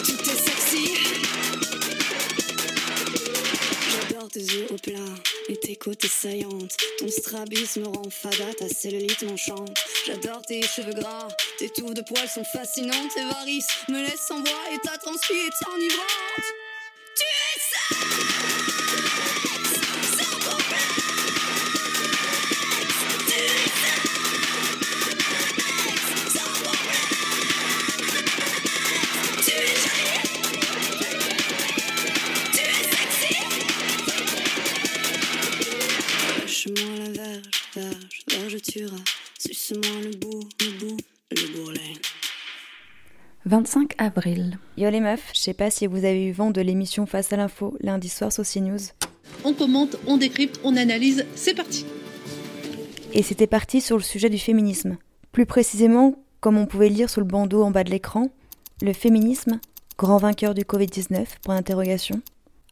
[0.03, 0.97] Tout est sexy.
[3.89, 4.97] J'adore tes yeux au plat
[5.47, 6.75] et tes côtés saillantes.
[6.99, 9.79] Ton strabis me rend fada, ta cellulite m'enchante.
[10.05, 13.13] J'adore tes cheveux gras, tes touffes de poils sont fascinantes.
[13.15, 16.60] Tes varices me laissent sans voix et ta transpi est enivrante.
[43.61, 44.57] 25 avril.
[44.75, 47.37] Yo les meufs, je sais pas si vous avez eu vent de l'émission Face à
[47.37, 48.79] l'info lundi soir sur CNews.
[49.43, 51.85] On commente, on décrypte, on analyse, c'est parti.
[53.13, 54.97] Et c'était parti sur le sujet du féminisme.
[55.31, 58.31] Plus précisément, comme on pouvait lire sur le bandeau en bas de l'écran,
[58.81, 59.59] le féminisme,
[59.95, 62.19] grand vainqueur du Covid-19, point d'interrogation.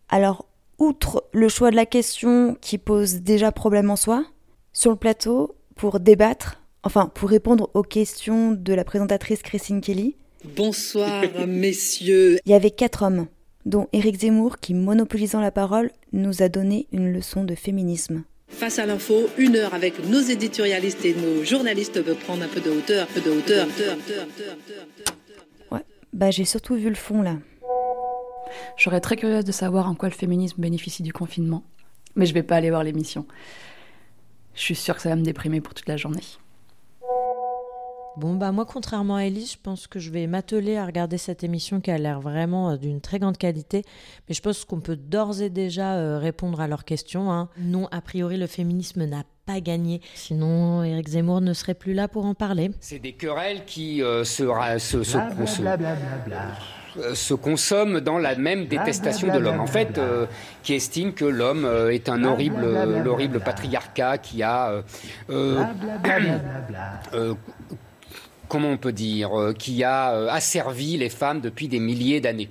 [0.10, 0.48] Alors,
[0.80, 4.26] outre le choix de la question qui pose déjà problème en soi,
[4.74, 10.16] sur le plateau, pour débattre, enfin pour répondre aux questions de la présentatrice Christine Kelly,
[10.46, 12.40] Bonsoir, messieurs.
[12.46, 13.28] il y avait quatre hommes,
[13.66, 18.24] dont Éric Zemmour qui, monopolisant la parole, nous a donné une leçon de féminisme.
[18.48, 22.62] Face à l'info, une heure avec nos éditorialistes et nos journalistes veut prendre un peu
[22.62, 25.16] de hauteur, un peu de hauteur, hauteur, hauteur, hauteur, hauteur.
[25.72, 27.38] Ouais, bah j'ai surtout vu le fond là.
[28.78, 31.64] Je serais très curieuse de savoir en quoi le féminisme bénéficie du confinement.
[32.16, 33.26] Mais je vais pas aller voir l'émission.
[34.56, 36.24] Je suis sûre que ça va me déprimer pour toute la journée.
[38.18, 41.44] Bon, bah moi, contrairement à Elise, je pense que je vais m'atteler à regarder cette
[41.44, 43.84] émission qui a l'air vraiment euh, d'une très grande qualité.
[44.28, 47.32] Mais je pense qu'on peut d'ores et déjà euh, répondre à leurs questions.
[47.32, 47.48] hein.
[47.58, 50.02] Non, a priori, le féminisme n'a pas gagné.
[50.16, 52.72] Sinon, Éric Zemmour ne serait plus là pour en parler.
[52.82, 54.44] C'est des querelles qui euh, se,
[54.80, 55.04] se,
[57.14, 59.62] se- consomment dans la même détestation de l'homme.
[59.62, 60.26] En fait, euh,
[60.64, 62.66] qui estime que l'homme euh, est un horrible,
[63.04, 64.72] l'horrible patriarcat qui a,
[65.30, 65.64] euh,
[67.14, 67.34] euh,
[68.50, 72.50] comment on peut dire, euh, qui a euh, asservi les femmes depuis des milliers d'années.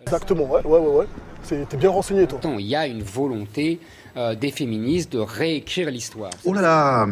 [0.00, 1.06] Exactement, ouais, ouais, ouais.
[1.50, 1.66] ouais.
[1.68, 2.40] T'es bien renseigné, toi.
[2.58, 3.80] Il y a une volonté
[4.16, 6.30] euh, des féministes de réécrire l'histoire.
[6.46, 7.06] Oh là là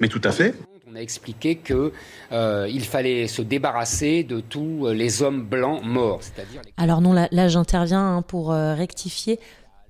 [0.00, 0.54] Mais tout à fait.
[0.92, 1.92] On a expliqué que
[2.32, 7.28] euh, il fallait se débarrasser de tous les hommes blancs morts, les Alors non, là,
[7.30, 9.38] là, j'interviens hein, pour euh, rectifier,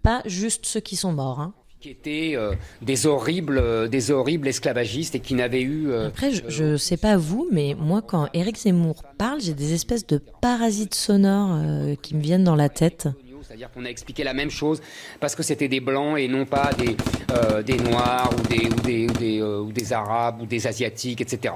[0.02, 1.40] pas juste ceux qui sont morts.
[1.40, 1.54] hein.
[1.81, 5.88] Qui étaient euh, des horribles, euh, des horribles esclavagistes et qui n'avaient eu.
[5.90, 9.73] euh, Après, je, je sais pas vous, mais moi, quand Éric Zemmour parle, j'ai des
[9.73, 11.59] espèces de parasites sonores
[12.03, 13.09] qui me viennent dans la tête.
[13.43, 14.81] C'est-à-dire qu'on a expliqué la même chose
[15.19, 16.97] parce que c'était des blancs et non pas des,
[17.33, 20.69] euh, des noirs ou des, ou, des, ou, des, euh, ou des arabes ou des
[20.69, 21.55] asiatiques, etc.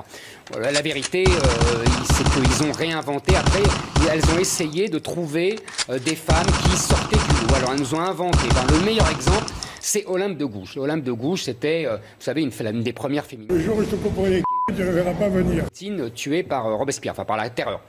[0.51, 3.37] Voilà, la vérité, euh, c'est qu'ils ont réinventé.
[3.37, 3.63] Après,
[4.11, 5.61] elles ont essayé de trouver
[6.05, 7.17] des femmes qui sortaient
[7.57, 8.49] Alors, elles nous ont inventé.
[8.49, 10.77] Ben, le meilleur exemple, c'est Olympe de Gouges.
[10.77, 13.53] Olympe de Gouges, c'était, euh, vous savez, une, une des premières féministes.
[13.53, 15.64] Le jour où je te comprendrai, tu ne le verras pas venir.
[16.12, 17.81] tuée par euh, Robespierre, enfin par la terreur.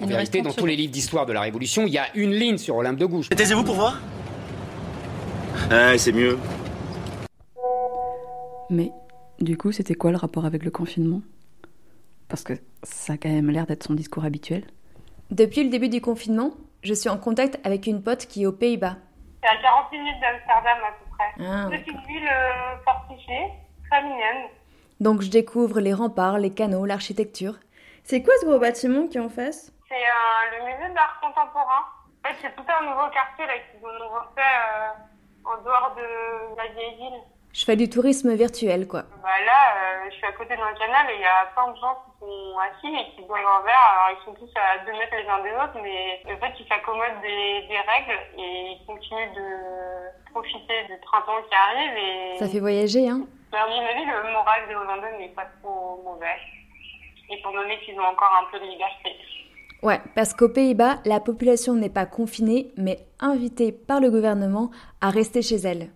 [0.00, 2.58] En vérité, dans tous les livres d'histoire de la Révolution, il y a une ligne
[2.58, 3.28] sur Olympe de Gouges.
[3.28, 4.00] Taisez-vous pour voir?
[5.70, 6.36] Ouais, c'est mieux.
[8.70, 8.90] Mais
[9.40, 11.22] du coup, c'était quoi le rapport avec le confinement?
[12.28, 14.64] Parce que ça a quand même l'air d'être son discours habituel.
[15.30, 18.52] Depuis le début du confinement, je suis en contact avec une pote qui est aux
[18.52, 18.96] Pays-Bas.
[19.42, 21.32] C'est à 40 minutes d'Amsterdam à peu près.
[21.40, 23.48] Ah, une ville euh, fortifiée,
[23.90, 24.48] très mignonne.
[25.00, 27.54] Donc je découvre les remparts, les canaux, l'architecture.
[28.04, 29.72] C'est quoi ce gros bâtiment qui est en face?
[29.88, 31.84] C'est euh, le musée de l'art contemporain.
[32.24, 36.56] En fait, c'est tout un nouveau quartier là qu'ils ont refait euh, en dehors de
[36.56, 37.20] la vieille ville.
[37.54, 39.04] Je fais du tourisme virtuel, quoi.
[39.22, 41.78] Bah là, euh, je suis à côté d'un canal et il y a plein de
[41.78, 43.78] gens qui sont assis et qui boivent un verre.
[43.94, 46.66] Alors ils sont tous à 2 mètres les uns des autres, mais en fait ils
[46.66, 49.46] s'accommodent des, des règles et ils continuent de
[50.34, 51.94] profiter du printemps qui arrive.
[51.94, 52.38] Et...
[52.42, 56.02] Ça fait voyager, hein Mais à mon avis, le moral des Hollandais n'est pas trop
[56.02, 56.34] mauvais,
[57.30, 59.14] étant donné qu'ils ont encore un peu de liberté.
[59.80, 65.10] Ouais, parce qu'aux Pays-Bas, la population n'est pas confinée, mais invitée par le gouvernement à
[65.10, 65.90] rester chez elle.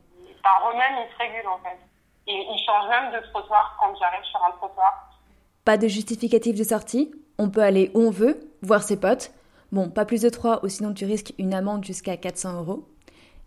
[0.48, 1.78] Par eux-mêmes, ils se régulent en fait.
[2.26, 5.10] Et ils changent même de trottoir quand j'arrive sur un trottoir.
[5.66, 9.30] Pas de justificatif de sortie, on peut aller où on veut, voir ses potes.
[9.72, 12.88] Bon, pas plus de trois, ou sinon tu risques une amende jusqu'à 400 euros.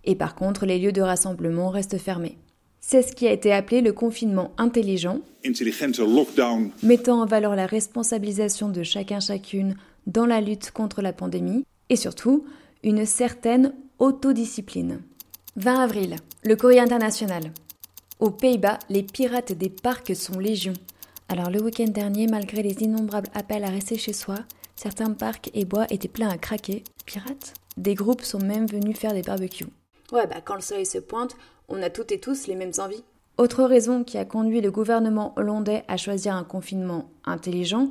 [0.04, 2.38] Et par contre, les lieux de rassemblement restent fermés.
[2.80, 6.70] C'est ce qui a été appelé le confinement intelligent, Intelligente lockdown.
[6.84, 11.96] mettant en valeur la responsabilisation de chacun chacune dans la lutte contre la pandémie, et
[11.96, 12.46] surtout,
[12.84, 15.02] une certaine autodiscipline.
[15.58, 17.52] 20 avril, le courrier international.
[18.22, 20.72] Aux Pays-Bas, les pirates des parcs sont légion.
[21.28, 24.38] Alors le week-end dernier, malgré les innombrables appels à rester chez soi,
[24.78, 26.86] certains parcs et bois étaient pleins à craquer.
[27.06, 27.54] Pirates?
[27.76, 29.68] Des groupes sont même venus faire des barbecues.
[30.14, 31.36] Ouais, bah quand le soleil se pointe,
[31.68, 33.04] on a toutes et tous les mêmes envies.
[33.38, 37.90] Autre raison qui a conduit le gouvernement hollandais à choisir un confinement intelligent,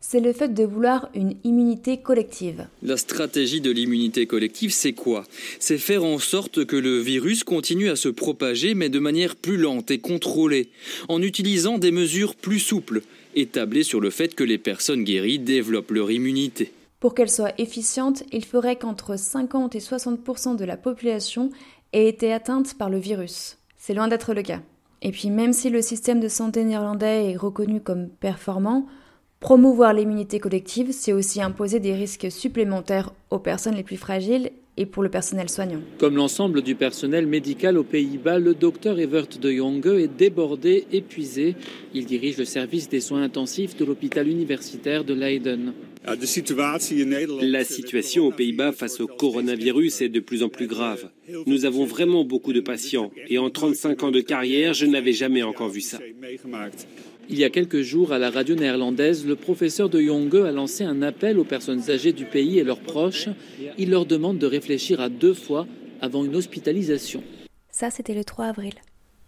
[0.00, 2.66] c'est le fait de vouloir une immunité collective.
[2.82, 5.24] La stratégie de l'immunité collective, c'est quoi?
[5.58, 9.58] C'est faire en sorte que le virus continue à se propager, mais de manière plus
[9.58, 10.70] lente et contrôlée,
[11.08, 13.02] en utilisant des mesures plus souples,
[13.34, 16.72] établies sur le fait que les personnes guéries développent leur immunité.
[16.98, 21.50] Pour qu'elle soit efficiente, il faudrait qu'entre 50 et 60% de la population
[21.92, 23.58] ait été atteinte par le virus.
[23.76, 24.60] C'est loin d'être le cas.
[25.02, 28.86] Et puis même si le système de santé néerlandais est reconnu comme performant,
[29.40, 34.86] promouvoir l'immunité collective, c'est aussi imposer des risques supplémentaires aux personnes les plus fragiles et
[34.86, 35.80] pour le personnel soignant.
[35.98, 41.56] Comme l'ensemble du personnel médical aux Pays-Bas, le docteur Evert de Jonge est débordé, épuisé.
[41.92, 45.72] Il dirige le service des soins intensifs de l'hôpital universitaire de Leiden.
[47.42, 51.10] La situation aux Pays-Bas face au coronavirus est de plus en plus grave.
[51.46, 55.42] Nous avons vraiment beaucoup de patients et en 35 ans de carrière, je n'avais jamais
[55.42, 55.98] encore vu ça.
[57.32, 60.82] Il y a quelques jours, à la radio néerlandaise, le professeur de Jonge a lancé
[60.82, 63.28] un appel aux personnes âgées du pays et leurs proches.
[63.78, 65.64] Il leur demande de réfléchir à deux fois
[66.02, 67.22] avant une hospitalisation.
[67.70, 68.74] Ça, c'était le 3 avril.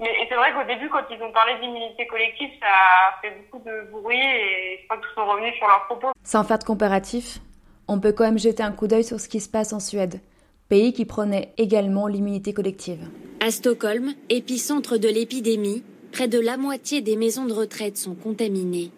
[0.00, 3.36] Mais et c'est vrai qu'au début, quand ils ont parlé d'immunité collective, ça a fait
[3.38, 6.08] beaucoup de bruit et je crois qu'ils sont revenus sur leurs propos.
[6.24, 7.38] Sans faire de comparatif,
[7.86, 10.20] on peut quand même jeter un coup d'œil sur ce qui se passe en Suède,
[10.68, 13.08] pays qui prenait également l'immunité collective.
[13.38, 18.90] À Stockholm, épicentre de l'épidémie, près de la moitié des maisons de retraite sont contaminées.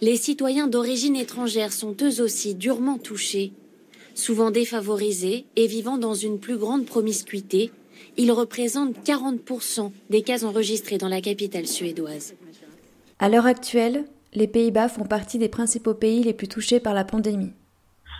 [0.00, 3.52] Les citoyens d'origine étrangère sont eux aussi durement touchés.
[4.14, 7.70] Souvent défavorisés et vivant dans une plus grande promiscuité,
[8.16, 12.34] ils représentent 40% des cas enregistrés dans la capitale suédoise.
[13.18, 17.04] À l'heure actuelle, les Pays-Bas font partie des principaux pays les plus touchés par la
[17.04, 17.52] pandémie.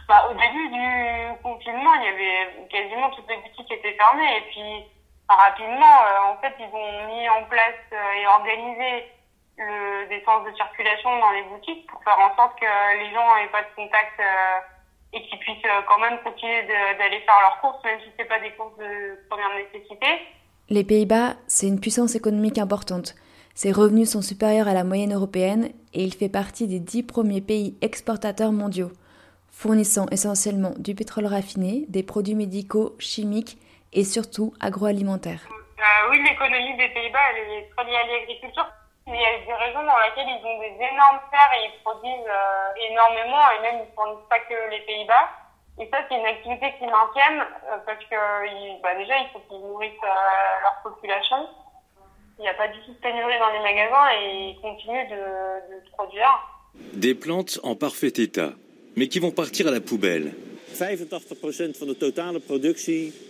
[0.09, 4.37] bah, au début du confinement, il y avait quasiment toutes les boutiques étaient fermées.
[4.37, 4.96] Et puis,
[5.29, 9.11] rapidement, euh, en fait, ils ont mis en place euh, et organisé
[9.59, 12.67] le, des sens de circulation dans les boutiques pour faire en sorte que
[12.99, 17.41] les gens n'aient pas de contact euh, et qu'ils puissent quand même continuer d'aller faire
[17.41, 20.07] leurs courses, même si c'est pas des courses de première nécessité.
[20.69, 23.15] Les Pays-Bas, c'est une puissance économique importante.
[23.55, 27.41] Ses revenus sont supérieurs à la moyenne européenne et il fait partie des dix premiers
[27.41, 28.91] pays exportateurs mondiaux
[29.57, 33.57] fournissant essentiellement du pétrole raffiné, des produits médicaux, chimiques
[33.93, 35.47] et surtout agroalimentaires.
[35.51, 38.67] Euh, oui, l'économie des Pays-Bas, elle est très liée à l'agriculture.
[39.07, 42.27] Il y a des régions dans lesquelles ils ont des énormes terres et ils produisent
[42.27, 45.31] euh, énormément et même ils ne fournissent pas que les Pays-Bas.
[45.79, 48.17] Et ça, c'est une activité qu'ils maintiennent euh, parce que
[48.83, 51.47] bah, déjà, il faut qu'ils nourrissent leur population.
[52.39, 55.17] Il n'y a pas du tout de pénurie dans les magasins et ils continuent de,
[55.17, 56.33] de produire.
[56.75, 58.51] Des plantes en parfait état,
[58.97, 60.35] mais qui vont partir à la poubelle.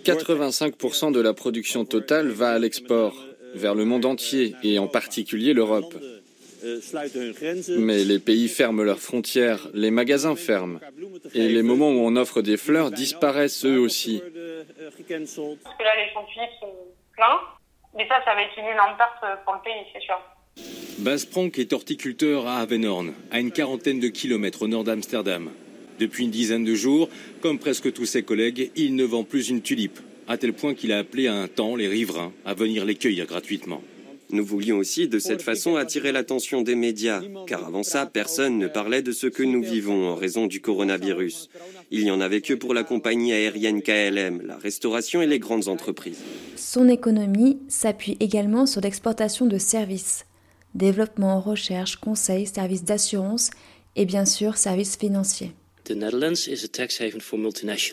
[0.05, 3.15] 85% de la production totale va à l'export,
[3.55, 5.95] vers le monde entier et en particulier l'Europe.
[7.79, 10.81] Mais les pays ferment leurs frontières, les magasins ferment.
[11.35, 14.21] Et les moments où on offre des fleurs disparaissent eux aussi.
[14.21, 16.15] Parce que là, les de
[16.61, 16.75] sont
[17.13, 17.41] pleins.
[17.97, 20.21] Mais ça, ça va être une énorme perte pour le pays, c'est sûr.
[20.99, 25.51] Bas Pronk est horticulteur à Avenhorn, à une quarantaine de kilomètres au nord d'Amsterdam.
[25.99, 27.09] Depuis une dizaine de jours,
[27.41, 30.93] comme presque tous ses collègues, il ne vend plus une tulipe, à tel point qu'il
[30.93, 33.83] a appelé à un temps les riverains à venir les cueillir gratuitement.
[34.31, 38.67] Nous voulions aussi de cette façon attirer l'attention des médias, car avant ça, personne ne
[38.67, 41.49] parlait de ce que nous vivons en raison du coronavirus.
[41.93, 45.69] Il n'y en avait que pour la compagnie aérienne KLM, la restauration et les grandes
[45.69, 46.19] entreprises.
[46.57, 50.27] Son économie s'appuie également sur l'exportation de services,
[50.75, 53.51] développement, recherche, conseil, services d'assurance
[53.95, 55.53] et bien sûr services financiers.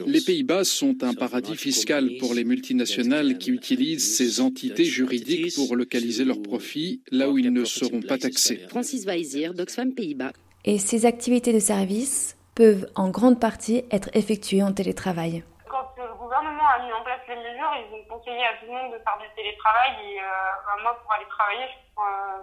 [0.07, 5.75] Les Pays-Bas sont un paradis fiscal pour les multinationales qui utilisent ces entités juridiques pour
[5.75, 8.65] localiser leurs profits là où ils ne seront pas taxés.
[8.69, 10.31] Francis Weiser, d'Oxfam Pays-Bas.
[10.65, 15.43] Et ces activités de service peuvent en grande partie être effectuées en télétravail.
[15.69, 18.73] Quand le gouvernement a mis en place les mesures, ils ont conseillé à tout le
[18.73, 19.91] monde de faire du télétravail.
[20.07, 21.67] Et euh, moi, pour aller travailler,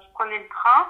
[0.02, 0.86] je prenais le train.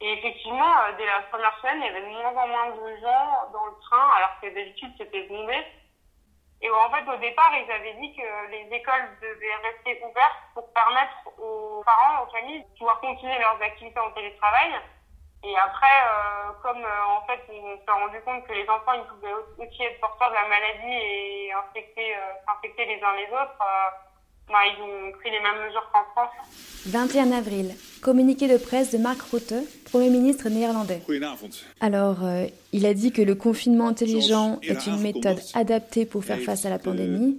[0.00, 2.96] Et effectivement, euh, dès la première semaine, il y avait de moins en moins de
[3.00, 5.56] gens dans le train, alors que d'habitude c'était bombé.
[6.60, 10.72] Et en fait, au départ, ils avaient dit que les écoles devaient rester ouvertes pour
[10.72, 14.72] permettre aux parents, aux familles, de pouvoir continuer leurs activités en télétravail.
[15.44, 19.04] Et après, euh, comme euh, en fait, on s'est rendu compte que les enfants, ils
[19.04, 22.16] pouvaient aussi être porteurs de la maladie et infecter,
[22.48, 23.58] infecter les uns les autres,
[24.48, 26.30] bah, ils ont pris les mêmes mesures qu'en France.
[26.86, 29.54] 21 avril, communiqué de presse de Mark Rutte,
[29.90, 31.00] Premier ministre néerlandais.
[31.80, 36.40] Alors, euh, il a dit que le confinement intelligent est une méthode adaptée pour faire
[36.40, 37.38] face à la pandémie.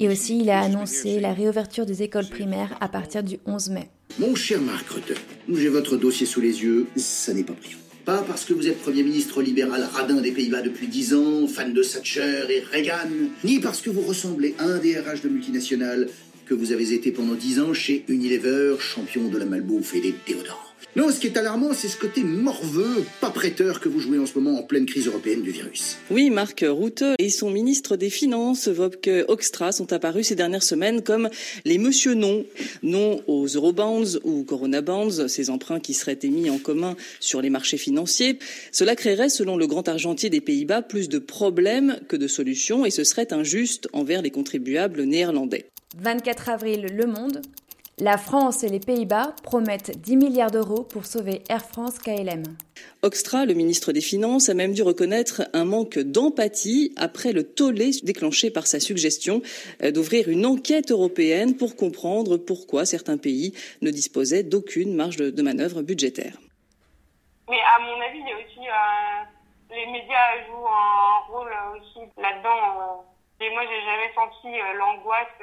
[0.00, 3.88] Et aussi, il a annoncé la réouverture des écoles primaires à partir du 11 mai.
[4.18, 5.14] Mon cher Mark Rutte,
[5.48, 7.78] j'ai votre dossier sous les yeux, ça n'est pas brillant.
[8.04, 11.72] Pas parce que vous êtes Premier ministre libéral radin des Pays-Bas depuis 10 ans, fan
[11.72, 13.08] de Thatcher et Reagan,
[13.44, 16.08] ni parce que vous ressemblez à un DRH de multinationales
[16.44, 20.14] que vous avez été pendant 10 ans chez Unilever, champion de la malbouffe et des
[20.26, 20.71] déodorants.
[20.94, 24.26] Non, ce qui est alarmant, c'est ce côté morveux, pas prêteur que vous jouez en
[24.26, 25.96] ce moment en pleine crise européenne du virus.
[26.10, 31.02] Oui, Marc Rutte et son ministre des Finances, Wopke Hoekstra, sont apparus ces dernières semaines
[31.02, 31.30] comme
[31.64, 32.44] les monsieur non.
[32.82, 37.50] Non aux Eurobonds ou Corona Bonds, ces emprunts qui seraient émis en commun sur les
[37.50, 38.38] marchés financiers.
[38.70, 42.90] Cela créerait, selon le grand argentier des Pays-Bas, plus de problèmes que de solutions et
[42.90, 45.70] ce serait injuste envers les contribuables néerlandais.
[45.98, 47.42] 24 avril, Le Monde.
[48.04, 52.42] La France et les Pays-Bas promettent 10 milliards d'euros pour sauver Air France KLM.
[53.02, 57.92] Oxtra, le ministre des Finances, a même dû reconnaître un manque d'empathie après le tollé
[58.02, 59.40] déclenché par sa suggestion
[59.84, 65.42] euh, d'ouvrir une enquête européenne pour comprendre pourquoi certains pays ne disposaient d'aucune marge de
[65.42, 66.34] manœuvre budgétaire.
[67.48, 72.00] Mais à mon avis, il y a aussi euh, les médias jouent un rôle aussi
[72.20, 73.06] là-dedans.
[73.38, 73.46] Euh.
[73.46, 75.38] et moi, j'ai jamais senti l'angoisse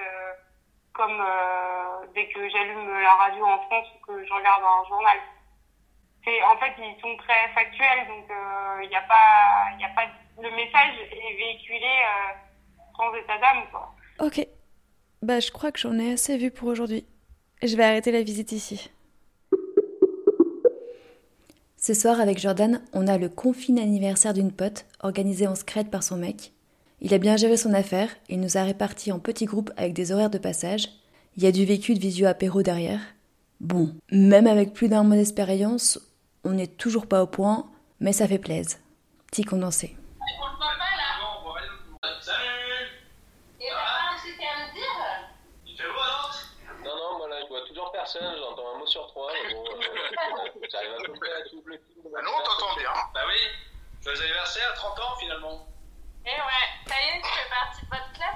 [0.93, 5.17] comme euh, dès que j'allume la radio en France ou que je regarde un journal.
[6.25, 9.89] C'est, en fait, ils sont très factuels, donc il euh, n'y a pas, y a
[9.89, 10.05] pas,
[10.41, 12.33] le message est véhiculé euh,
[12.97, 13.93] sans état d'âme, quoi.
[14.19, 14.45] Ok,
[15.21, 17.05] bah je crois que j'en ai assez vu pour aujourd'hui.
[17.63, 18.91] Je vais arrêter la visite ici.
[21.77, 26.03] Ce soir, avec Jordan, on a le confine anniversaire d'une pote, organisé en secret par
[26.03, 26.51] son mec.
[27.01, 30.11] Il a bien géré son affaire, il nous a répartis en petits groupes avec des
[30.11, 30.89] horaires de passage.
[31.37, 32.99] Il y a du vécu de visio apéro derrière.
[33.61, 35.99] Bon, même avec plus d'un mois d'expérience,
[36.43, 37.69] on n'est toujours pas au point,
[37.99, 38.79] mais ça fait plaise.
[39.27, 39.95] Petit condensé.
[48.17, 49.31] j'entends un mot sur trois.
[49.51, 51.79] Bon, euh, J'arrive à peu près à tout le.
[52.11, 52.91] Bah non, t'entends bien.
[53.13, 53.39] Bah oui,
[54.01, 55.67] joyeux anniversaire, 30 ans finalement.
[56.25, 58.35] Eh ouais, ça y est, tu fais partie de votre club?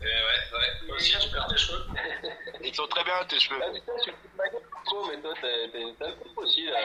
[0.00, 1.86] Eh ouais, ouais, moi aussi tu perds tes cheveux.
[2.62, 3.60] Ils sont très bien tes cheveux.
[3.62, 4.62] Ah putain, tu fais ma gueule
[5.08, 6.78] mais toi t'as sale coupe aussi là.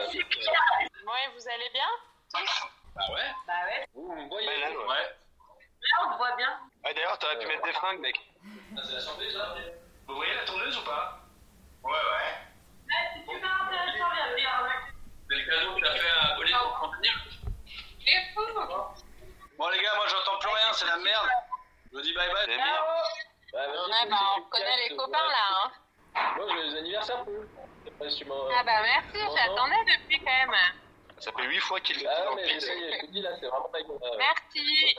[1.05, 1.87] Bon, et vous allez bien
[2.33, 2.63] Tous?
[2.95, 3.87] Bah ouais, Bah ouais.
[3.93, 4.47] vous, vous me voyez?
[4.47, 4.85] Bah là, ouais.
[4.87, 5.15] ouais.
[5.81, 6.59] Là, on te voit bien.
[6.85, 8.15] Ah, D'ailleurs, t'aurais pu mettre des fringues, mec.
[8.77, 9.55] Ah, c'est l'assemblée ça
[10.07, 11.19] Vous voyez la tourneuse ou pas?
[11.83, 12.33] Ouais, ouais.
[13.15, 14.79] Si tu veux intéressant, dire.
[15.29, 17.13] C'est le cadeau que t'as fait à Pauline pour contenir
[18.05, 18.41] C'est fou
[19.57, 21.27] Bon les gars, moi j'entends plus rien, c'est la merde.
[21.91, 22.57] Je vous dis bye bye.
[22.57, 25.71] Bah, vas-y, Ouais, bah, on connaît les copains là, hein.
[26.37, 28.47] Moi j'ai les anniversaires m'en.
[28.57, 30.55] Ah bah merci, j'attendais depuis quand même.
[31.19, 32.67] Ça fait 8 fois qu'il le dit Ah dans mais le je piste.
[32.67, 33.99] sais, je te dis là, c'est vraiment pas évident.
[34.17, 34.95] Merci.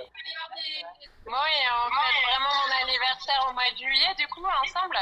[1.26, 4.96] Bon, et on fête vraiment mon anniversaire au mois de juillet, du coup, ensemble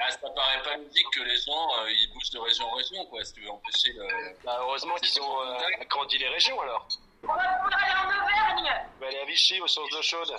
[0.00, 3.06] Ah, ça paraît pas logique que les gens euh, ils bougent de région en région,
[3.06, 4.06] quoi, si tu veux empêcher le.
[4.44, 6.86] Bah, heureusement qu'ils ont euh, agrandi les régions alors.
[7.22, 10.32] On va pouvoir aller en Auvergne On va aller à Vichy, aux sources d'eau chaude.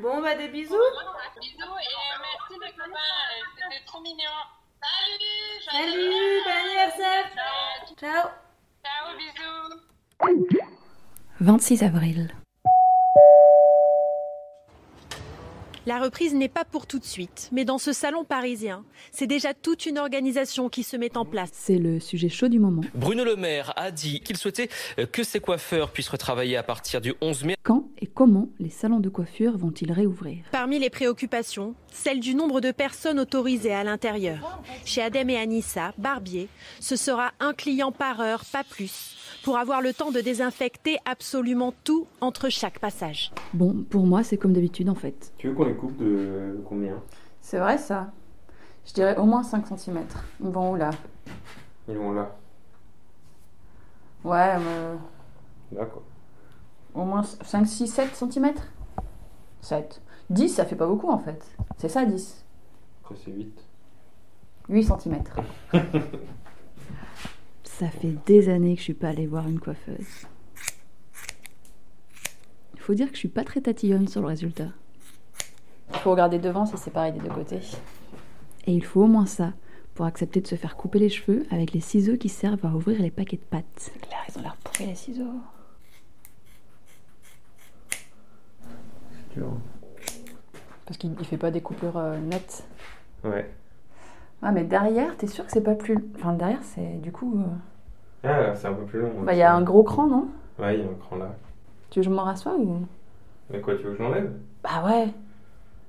[0.00, 0.74] Bon, bah des bisous.
[1.40, 2.98] Bisous et merci les copains,
[3.56, 4.24] c'était trop mignon.
[4.82, 7.30] Salut Salut, bon anniversaire.
[7.98, 8.28] Ciao.
[8.82, 9.82] Ciao, bisous
[11.40, 12.41] 26 avril.
[15.84, 19.52] La reprise n'est pas pour tout de suite, mais dans ce salon parisien, c'est déjà
[19.52, 21.50] toute une organisation qui se met en place.
[21.52, 22.82] C'est le sujet chaud du moment.
[22.94, 24.68] Bruno Le Maire a dit qu'il souhaitait
[25.00, 27.56] euh, que ses coiffeurs puissent retravailler à partir du 11 mai.
[27.64, 30.44] Quand et comment les salons de coiffure vont-ils réouvrir?
[30.52, 34.60] Parmi les préoccupations, celle du nombre de personnes autorisées à l'intérieur.
[34.84, 36.48] Chez Adem et Anissa, barbier,
[36.80, 41.72] ce sera un client par heure, pas plus, pour avoir le temps de désinfecter absolument
[41.84, 43.32] tout entre chaque passage.
[43.54, 45.32] Bon, pour moi, c'est comme d'habitude en fait.
[45.38, 47.00] Tu veux qu'on les coupe de combien?
[47.40, 48.12] C'est vrai ça
[48.86, 50.04] Je dirais au moins 5 cm.
[50.40, 50.90] Ils vont où là?
[51.88, 52.36] Ils vont là.
[54.24, 54.94] Ouais, euh,
[55.72, 56.02] D'accord.
[56.94, 58.52] au moins 5, 6, 7 cm
[59.60, 60.00] 7.
[60.32, 61.44] 10, ça fait pas beaucoup en fait.
[61.76, 62.44] C'est ça 10.
[63.02, 63.64] Après, c'est 8.
[64.68, 65.22] 8 cm.
[67.64, 70.26] Ça fait des années que je suis pas allée voir une coiffeuse.
[72.74, 74.68] Il faut dire que je suis pas très tatillonne sur le résultat.
[75.90, 77.60] Il faut regarder devant si c'est pareil des deux côtés.
[78.66, 79.52] Et il faut au moins ça
[79.94, 83.02] pour accepter de se faire couper les cheveux avec les ciseaux qui servent à ouvrir
[83.02, 83.92] les paquets de pâtes.
[84.10, 85.40] Là, ils ont l'air pourris les ciseaux.
[89.10, 89.58] C'est dur.
[90.92, 92.64] Parce qu'il il fait pas des coupures euh, nettes.
[93.24, 93.50] Ouais.
[94.42, 95.96] Ah, mais derrière, t'es sûr que c'est pas plus.
[96.16, 97.42] Enfin, derrière, c'est du coup.
[98.26, 99.22] euh, Ah, c'est un peu plus long.
[99.22, 100.28] Bah, il y a un gros cran, non?
[100.58, 101.34] Ouais, il y a un cran là.
[101.88, 102.86] Tu veux que je m'en rassoie ou?
[103.48, 104.34] Mais quoi, tu veux que je l'enlève?
[104.62, 105.08] Bah ouais.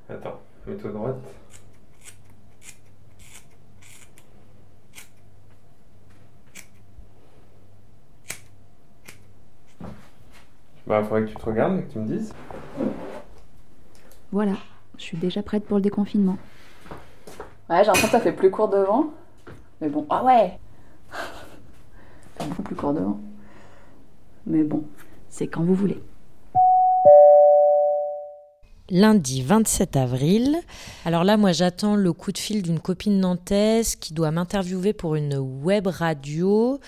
[0.10, 1.18] Attends, mets-toi droite.
[10.88, 12.34] Bah, faudrait que tu te regardes et que tu me dises.
[14.32, 14.54] Voilà,
[14.98, 16.38] je suis déjà prête pour le déconfinement.
[17.70, 19.12] Ouais, j'ai l'impression que ça fait plus court devant.
[19.82, 20.60] Mais bon, ah ouais
[21.12, 23.20] Ça fait beaucoup plus court devant.
[24.46, 24.84] Mais bon,
[25.30, 26.02] c'est quand vous voulez.
[28.90, 30.58] Lundi 27 avril.
[31.06, 35.16] Alors là, moi, j'attends le coup de fil d'une copine nantaise qui doit m'interviewer pour
[35.16, 36.80] une web radio,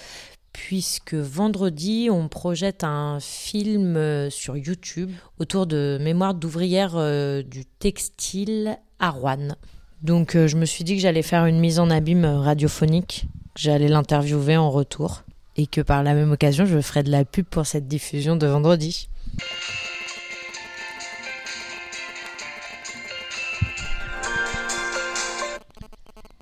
[0.55, 7.65] puisque vendredi, on projette un film euh, sur YouTube autour de mémoire d'ouvrière euh, du
[7.65, 9.57] textile à Rouen.
[10.01, 13.61] Donc, euh, je me suis dit que j'allais faire une mise en abîme radiophonique, que
[13.61, 15.23] j'allais l'interviewer en retour,
[15.57, 18.47] et que par la même occasion, je ferai de la pub pour cette diffusion de
[18.47, 19.09] vendredi.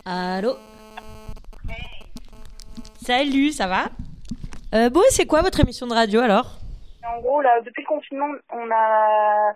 [0.06, 0.56] Allô?
[3.06, 3.90] Salut, ça va?
[4.74, 6.46] Euh, Bon, c'est quoi votre émission de radio alors?
[7.06, 9.54] En gros, là, depuis le confinement, on a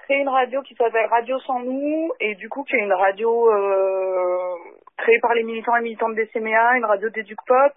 [0.00, 3.50] créé une radio qui s'appelle Radio Sans Nous, et du coup, qui est une radio
[3.50, 4.56] euh,
[4.98, 7.72] créée par les militants et militantes des CMA, une radio d'éduc pop.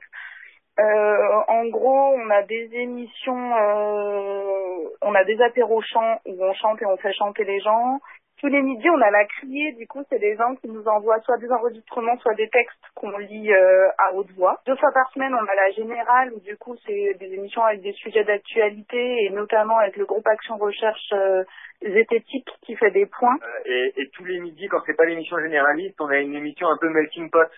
[0.81, 6.53] Euh, en gros, on a des émissions, euh, on a des apéros chants où on
[6.55, 8.01] chante et on fait chanter les gens.
[8.45, 11.19] Tous les midis, on a la criée, du coup, c'est des gens qui nous envoient
[11.21, 14.61] soit des enregistrements, soit des textes qu'on lit euh, à haute voix.
[14.67, 17.81] Deux fois par semaine, on a la générale, où du coup, c'est des émissions avec
[17.81, 21.43] des sujets d'actualité, et notamment avec le groupe Action Recherche euh,
[21.81, 23.39] Zététique qui fait des points.
[23.65, 26.77] et, et tous les midis, quand c'est pas l'émission généraliste, on a une émission un
[26.79, 27.49] peu melting pot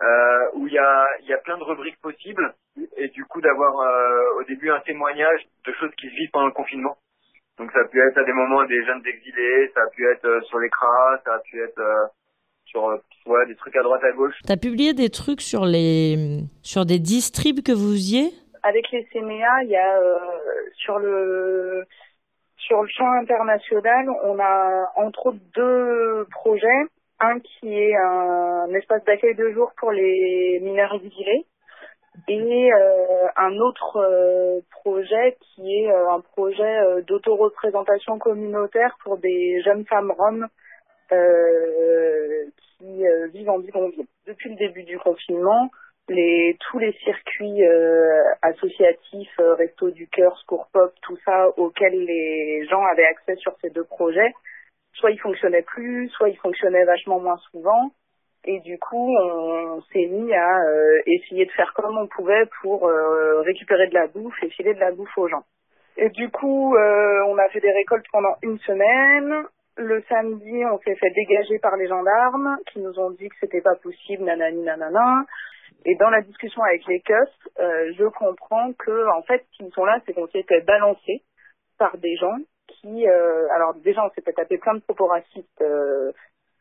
[0.00, 2.54] euh, où il y a, plein de rubriques possibles
[2.98, 6.48] et du coup d'avoir euh, au début un témoignage de choses qui se vivent pendant
[6.48, 6.98] le confinement.
[7.58, 10.24] Donc ça a pu être à des moments des jeunes exilés, ça a pu être
[10.24, 12.06] euh, sur les cras, ça a pu être euh,
[12.64, 12.84] sur
[13.26, 14.34] ouais, des trucs à droite à gauche.
[14.46, 18.30] T'as publié des trucs sur les sur des distribs que vous faisiez?
[18.62, 20.18] Avec les CMEA, il y a euh,
[20.76, 21.84] sur le
[22.58, 26.82] sur le champ international, on a entre autres deux projets.
[27.20, 31.46] Un qui est un espace d'accueil de jour pour les mineurs exilés
[32.26, 39.18] et euh, un autre euh, projet qui est euh, un projet euh, d'autoreprésentation communautaire pour
[39.18, 40.48] des jeunes femmes roms
[41.12, 44.06] euh, qui euh, vivent en bidonville.
[44.26, 45.70] Depuis le début du confinement,
[46.08, 47.62] les, tous les circuits
[48.40, 53.68] associatifs, Resto du Cœur, Scour Pop, tout ça, auxquels les gens avaient accès sur ces
[53.68, 54.32] deux projets,
[54.94, 57.90] soit ils fonctionnaient plus, soit ils fonctionnaient vachement moins souvent.
[58.44, 62.86] Et du coup, on s'est mis à euh, essayer de faire comme on pouvait pour
[62.86, 65.42] euh, récupérer de la bouffe et filer de la bouffe aux gens.
[65.96, 69.44] Et du coup, euh, on a fait des récoltes pendant une semaine.
[69.76, 73.60] Le samedi, on s'est fait dégager par les gendarmes qui nous ont dit que c'était
[73.60, 75.24] pas possible, nanani nanana.
[75.84, 80.00] Et dans la discussion avec les keufs, je comprends que en fait, s'ils sont là,
[80.04, 81.22] c'est qu'on s'est fait balancer
[81.78, 82.36] par des gens
[82.68, 86.12] qui, euh, alors déjà, on s'est fait taper plein de propos racistes euh,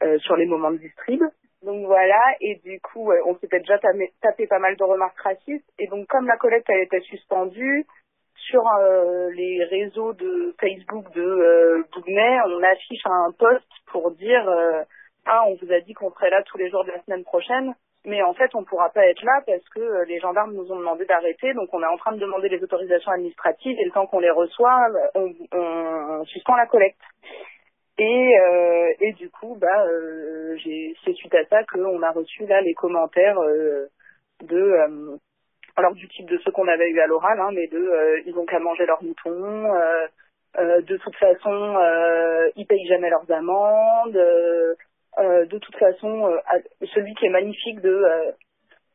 [0.03, 1.21] euh, sur les moments de distrib.
[1.64, 5.68] Donc voilà, et du coup, on s'était déjà tapé, pas mal de remarques racistes.
[5.80, 7.86] Et donc, comme la collecte elle était suspendue,
[8.49, 14.84] sur euh, les réseaux de Facebook de euh, on affiche un post pour dire euh,
[15.26, 17.74] ah on vous a dit qu'on serait là tous les jours de la semaine prochaine,
[18.05, 20.78] mais en fait on pourra pas être là parce que euh, les gendarmes nous ont
[20.78, 24.08] demandé d'arrêter, donc on est en train de demander les autorisations administratives et le temps
[24.08, 27.01] qu'on les reçoit, on, on suspend la collecte.
[28.00, 30.56] Et, euh, et du coup, bah, euh,
[31.04, 33.88] c'est suite à ça qu'on a reçu là les commentaires euh,
[34.43, 35.18] de
[35.76, 38.45] alors du type de ceux qu'on avait eu à l'oral, hein, mais de ils ont
[38.45, 40.08] qu'à manger leurs moutons, euh,
[40.60, 41.76] euh, de toute façon
[42.56, 46.36] ils payent jamais leurs amendes, de toute façon
[46.93, 48.04] celui qui est magnifique de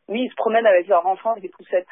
[0.09, 1.87] oui ils se promènent avec leurs enfants avec des poussettes.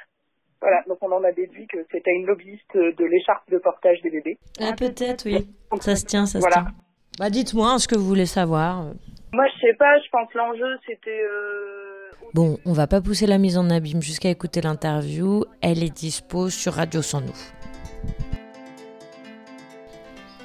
[0.60, 4.10] Voilà, donc on en a déduit que c'était une lobbyiste de l'écharpe de portage des
[4.10, 4.36] bébés.
[4.60, 5.48] Ah, peut-être, oui.
[5.80, 6.56] Ça se tient, ça Voilà.
[6.56, 6.74] se tient.
[7.18, 8.84] Bah, dites-moi ce que vous voulez savoir.
[9.32, 13.38] Moi je sais pas, je pense l'enjeu c'était euh, Bon, on va pas pousser la
[13.38, 15.44] mise en abîme jusqu'à écouter l'interview.
[15.60, 17.38] Elle est dispo sur Radio Sans Nous.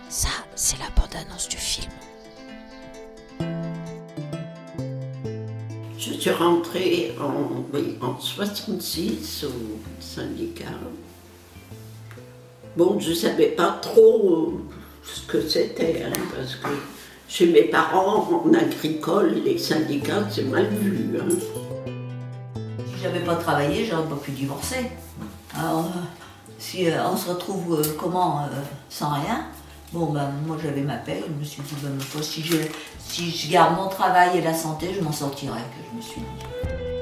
[0.10, 1.92] Ça, c'est la bande-annonce du film.
[5.98, 10.66] Je suis rentrée en, oui, en 66 au syndicat.
[12.78, 14.60] Bon, je ne savais pas trop
[15.06, 16.68] ce que c'était, hein, parce que
[17.28, 21.18] chez mes parents, en agricole, les syndicats, c'est mal vu.
[21.20, 21.28] hein.
[22.78, 24.92] Si j'avais pas travaillé, j'aurais pas pu divorcer.
[25.58, 26.00] Alors, euh,
[26.60, 28.42] si euh, on se retrouve euh, comment
[28.90, 29.46] sans rien,
[29.94, 32.58] bon ben moi j'avais ma paix, je me suis dit ben, si je,
[33.00, 36.22] si je garde mon travail et la santé, je m'en sortirai, que je me suis
[36.22, 36.95] dit.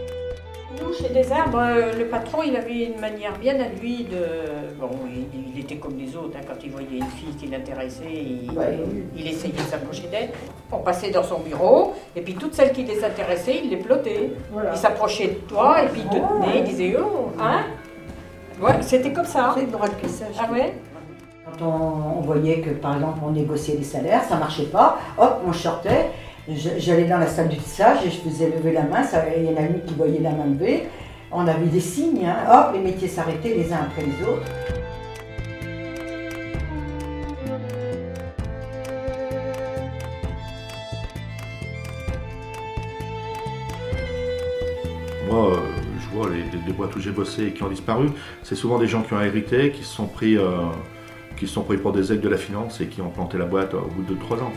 [0.92, 1.64] Chez des arbres,
[1.98, 4.26] le patron, il avait une manière bien à lui de.
[4.80, 8.04] Bon, il, il était comme les autres, hein, quand il voyait une fille qui l'intéressait,
[8.12, 8.52] il,
[9.16, 10.30] il essayait de s'approcher d'elle.
[10.72, 14.32] On passait dans son bureau, et puis toutes celles qui les intéressaient, il les plotait.
[14.72, 17.62] Il s'approchait de toi, et puis il te tenait, il disait Oh, hein?
[18.62, 19.56] Ouais, c'était comme ça.
[19.58, 20.26] C'est drôle que ça.
[20.40, 20.76] Ah ouais?
[21.46, 25.42] Quand on, on voyait que, par exemple, on négociait les salaires, ça marchait pas, hop,
[25.46, 26.12] on sortait,
[26.50, 29.02] j'allais dans la salle du tissage et je faisais lever la main,
[29.38, 30.84] il y en a une qui voyait la main levée,
[31.32, 34.46] on avait des signes, hein, hop, les métiers s'arrêtaient les uns après les autres.
[45.30, 45.58] Moi, euh,
[46.00, 48.10] je vois les, boîtes où j'ai bossé et qui ont disparu,
[48.44, 50.58] c'est souvent des gens qui ont hérité, qui se sont pris, euh,
[51.38, 53.46] qui se sont pris pour des aides de la finance et qui ont planté la
[53.46, 54.52] boîte au bout de 3 ans.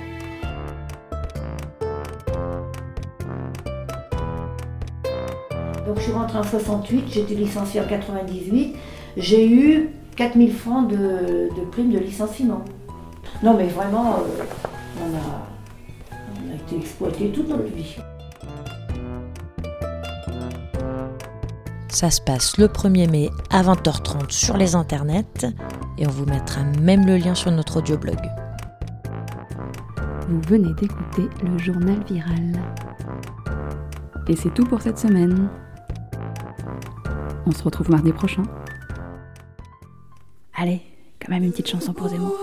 [6.07, 8.77] Suis rentrée en 68, j'étais licenciée en 98.
[9.17, 12.65] J'ai eu 4000 francs de, de prime de licenciement.
[13.43, 14.45] Non mais vraiment, euh,
[15.03, 17.97] on, a, on a été exploité toute notre vie.
[21.89, 25.47] Ça se passe le 1er mai à 20h30 sur les internets
[25.99, 28.19] et on vous mettra même le lien sur notre audioblog.
[30.29, 32.53] Vous venez d'écouter le journal viral.
[34.29, 35.49] Et c'est tout pour cette semaine.
[37.47, 38.43] On se retrouve mardi prochain.
[40.55, 40.83] Allez,
[41.21, 42.37] quand même une petite chanson pour Zemmour.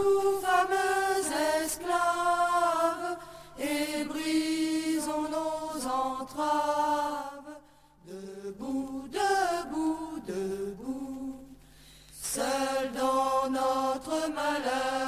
[12.22, 15.03] Seules dans notre malheur,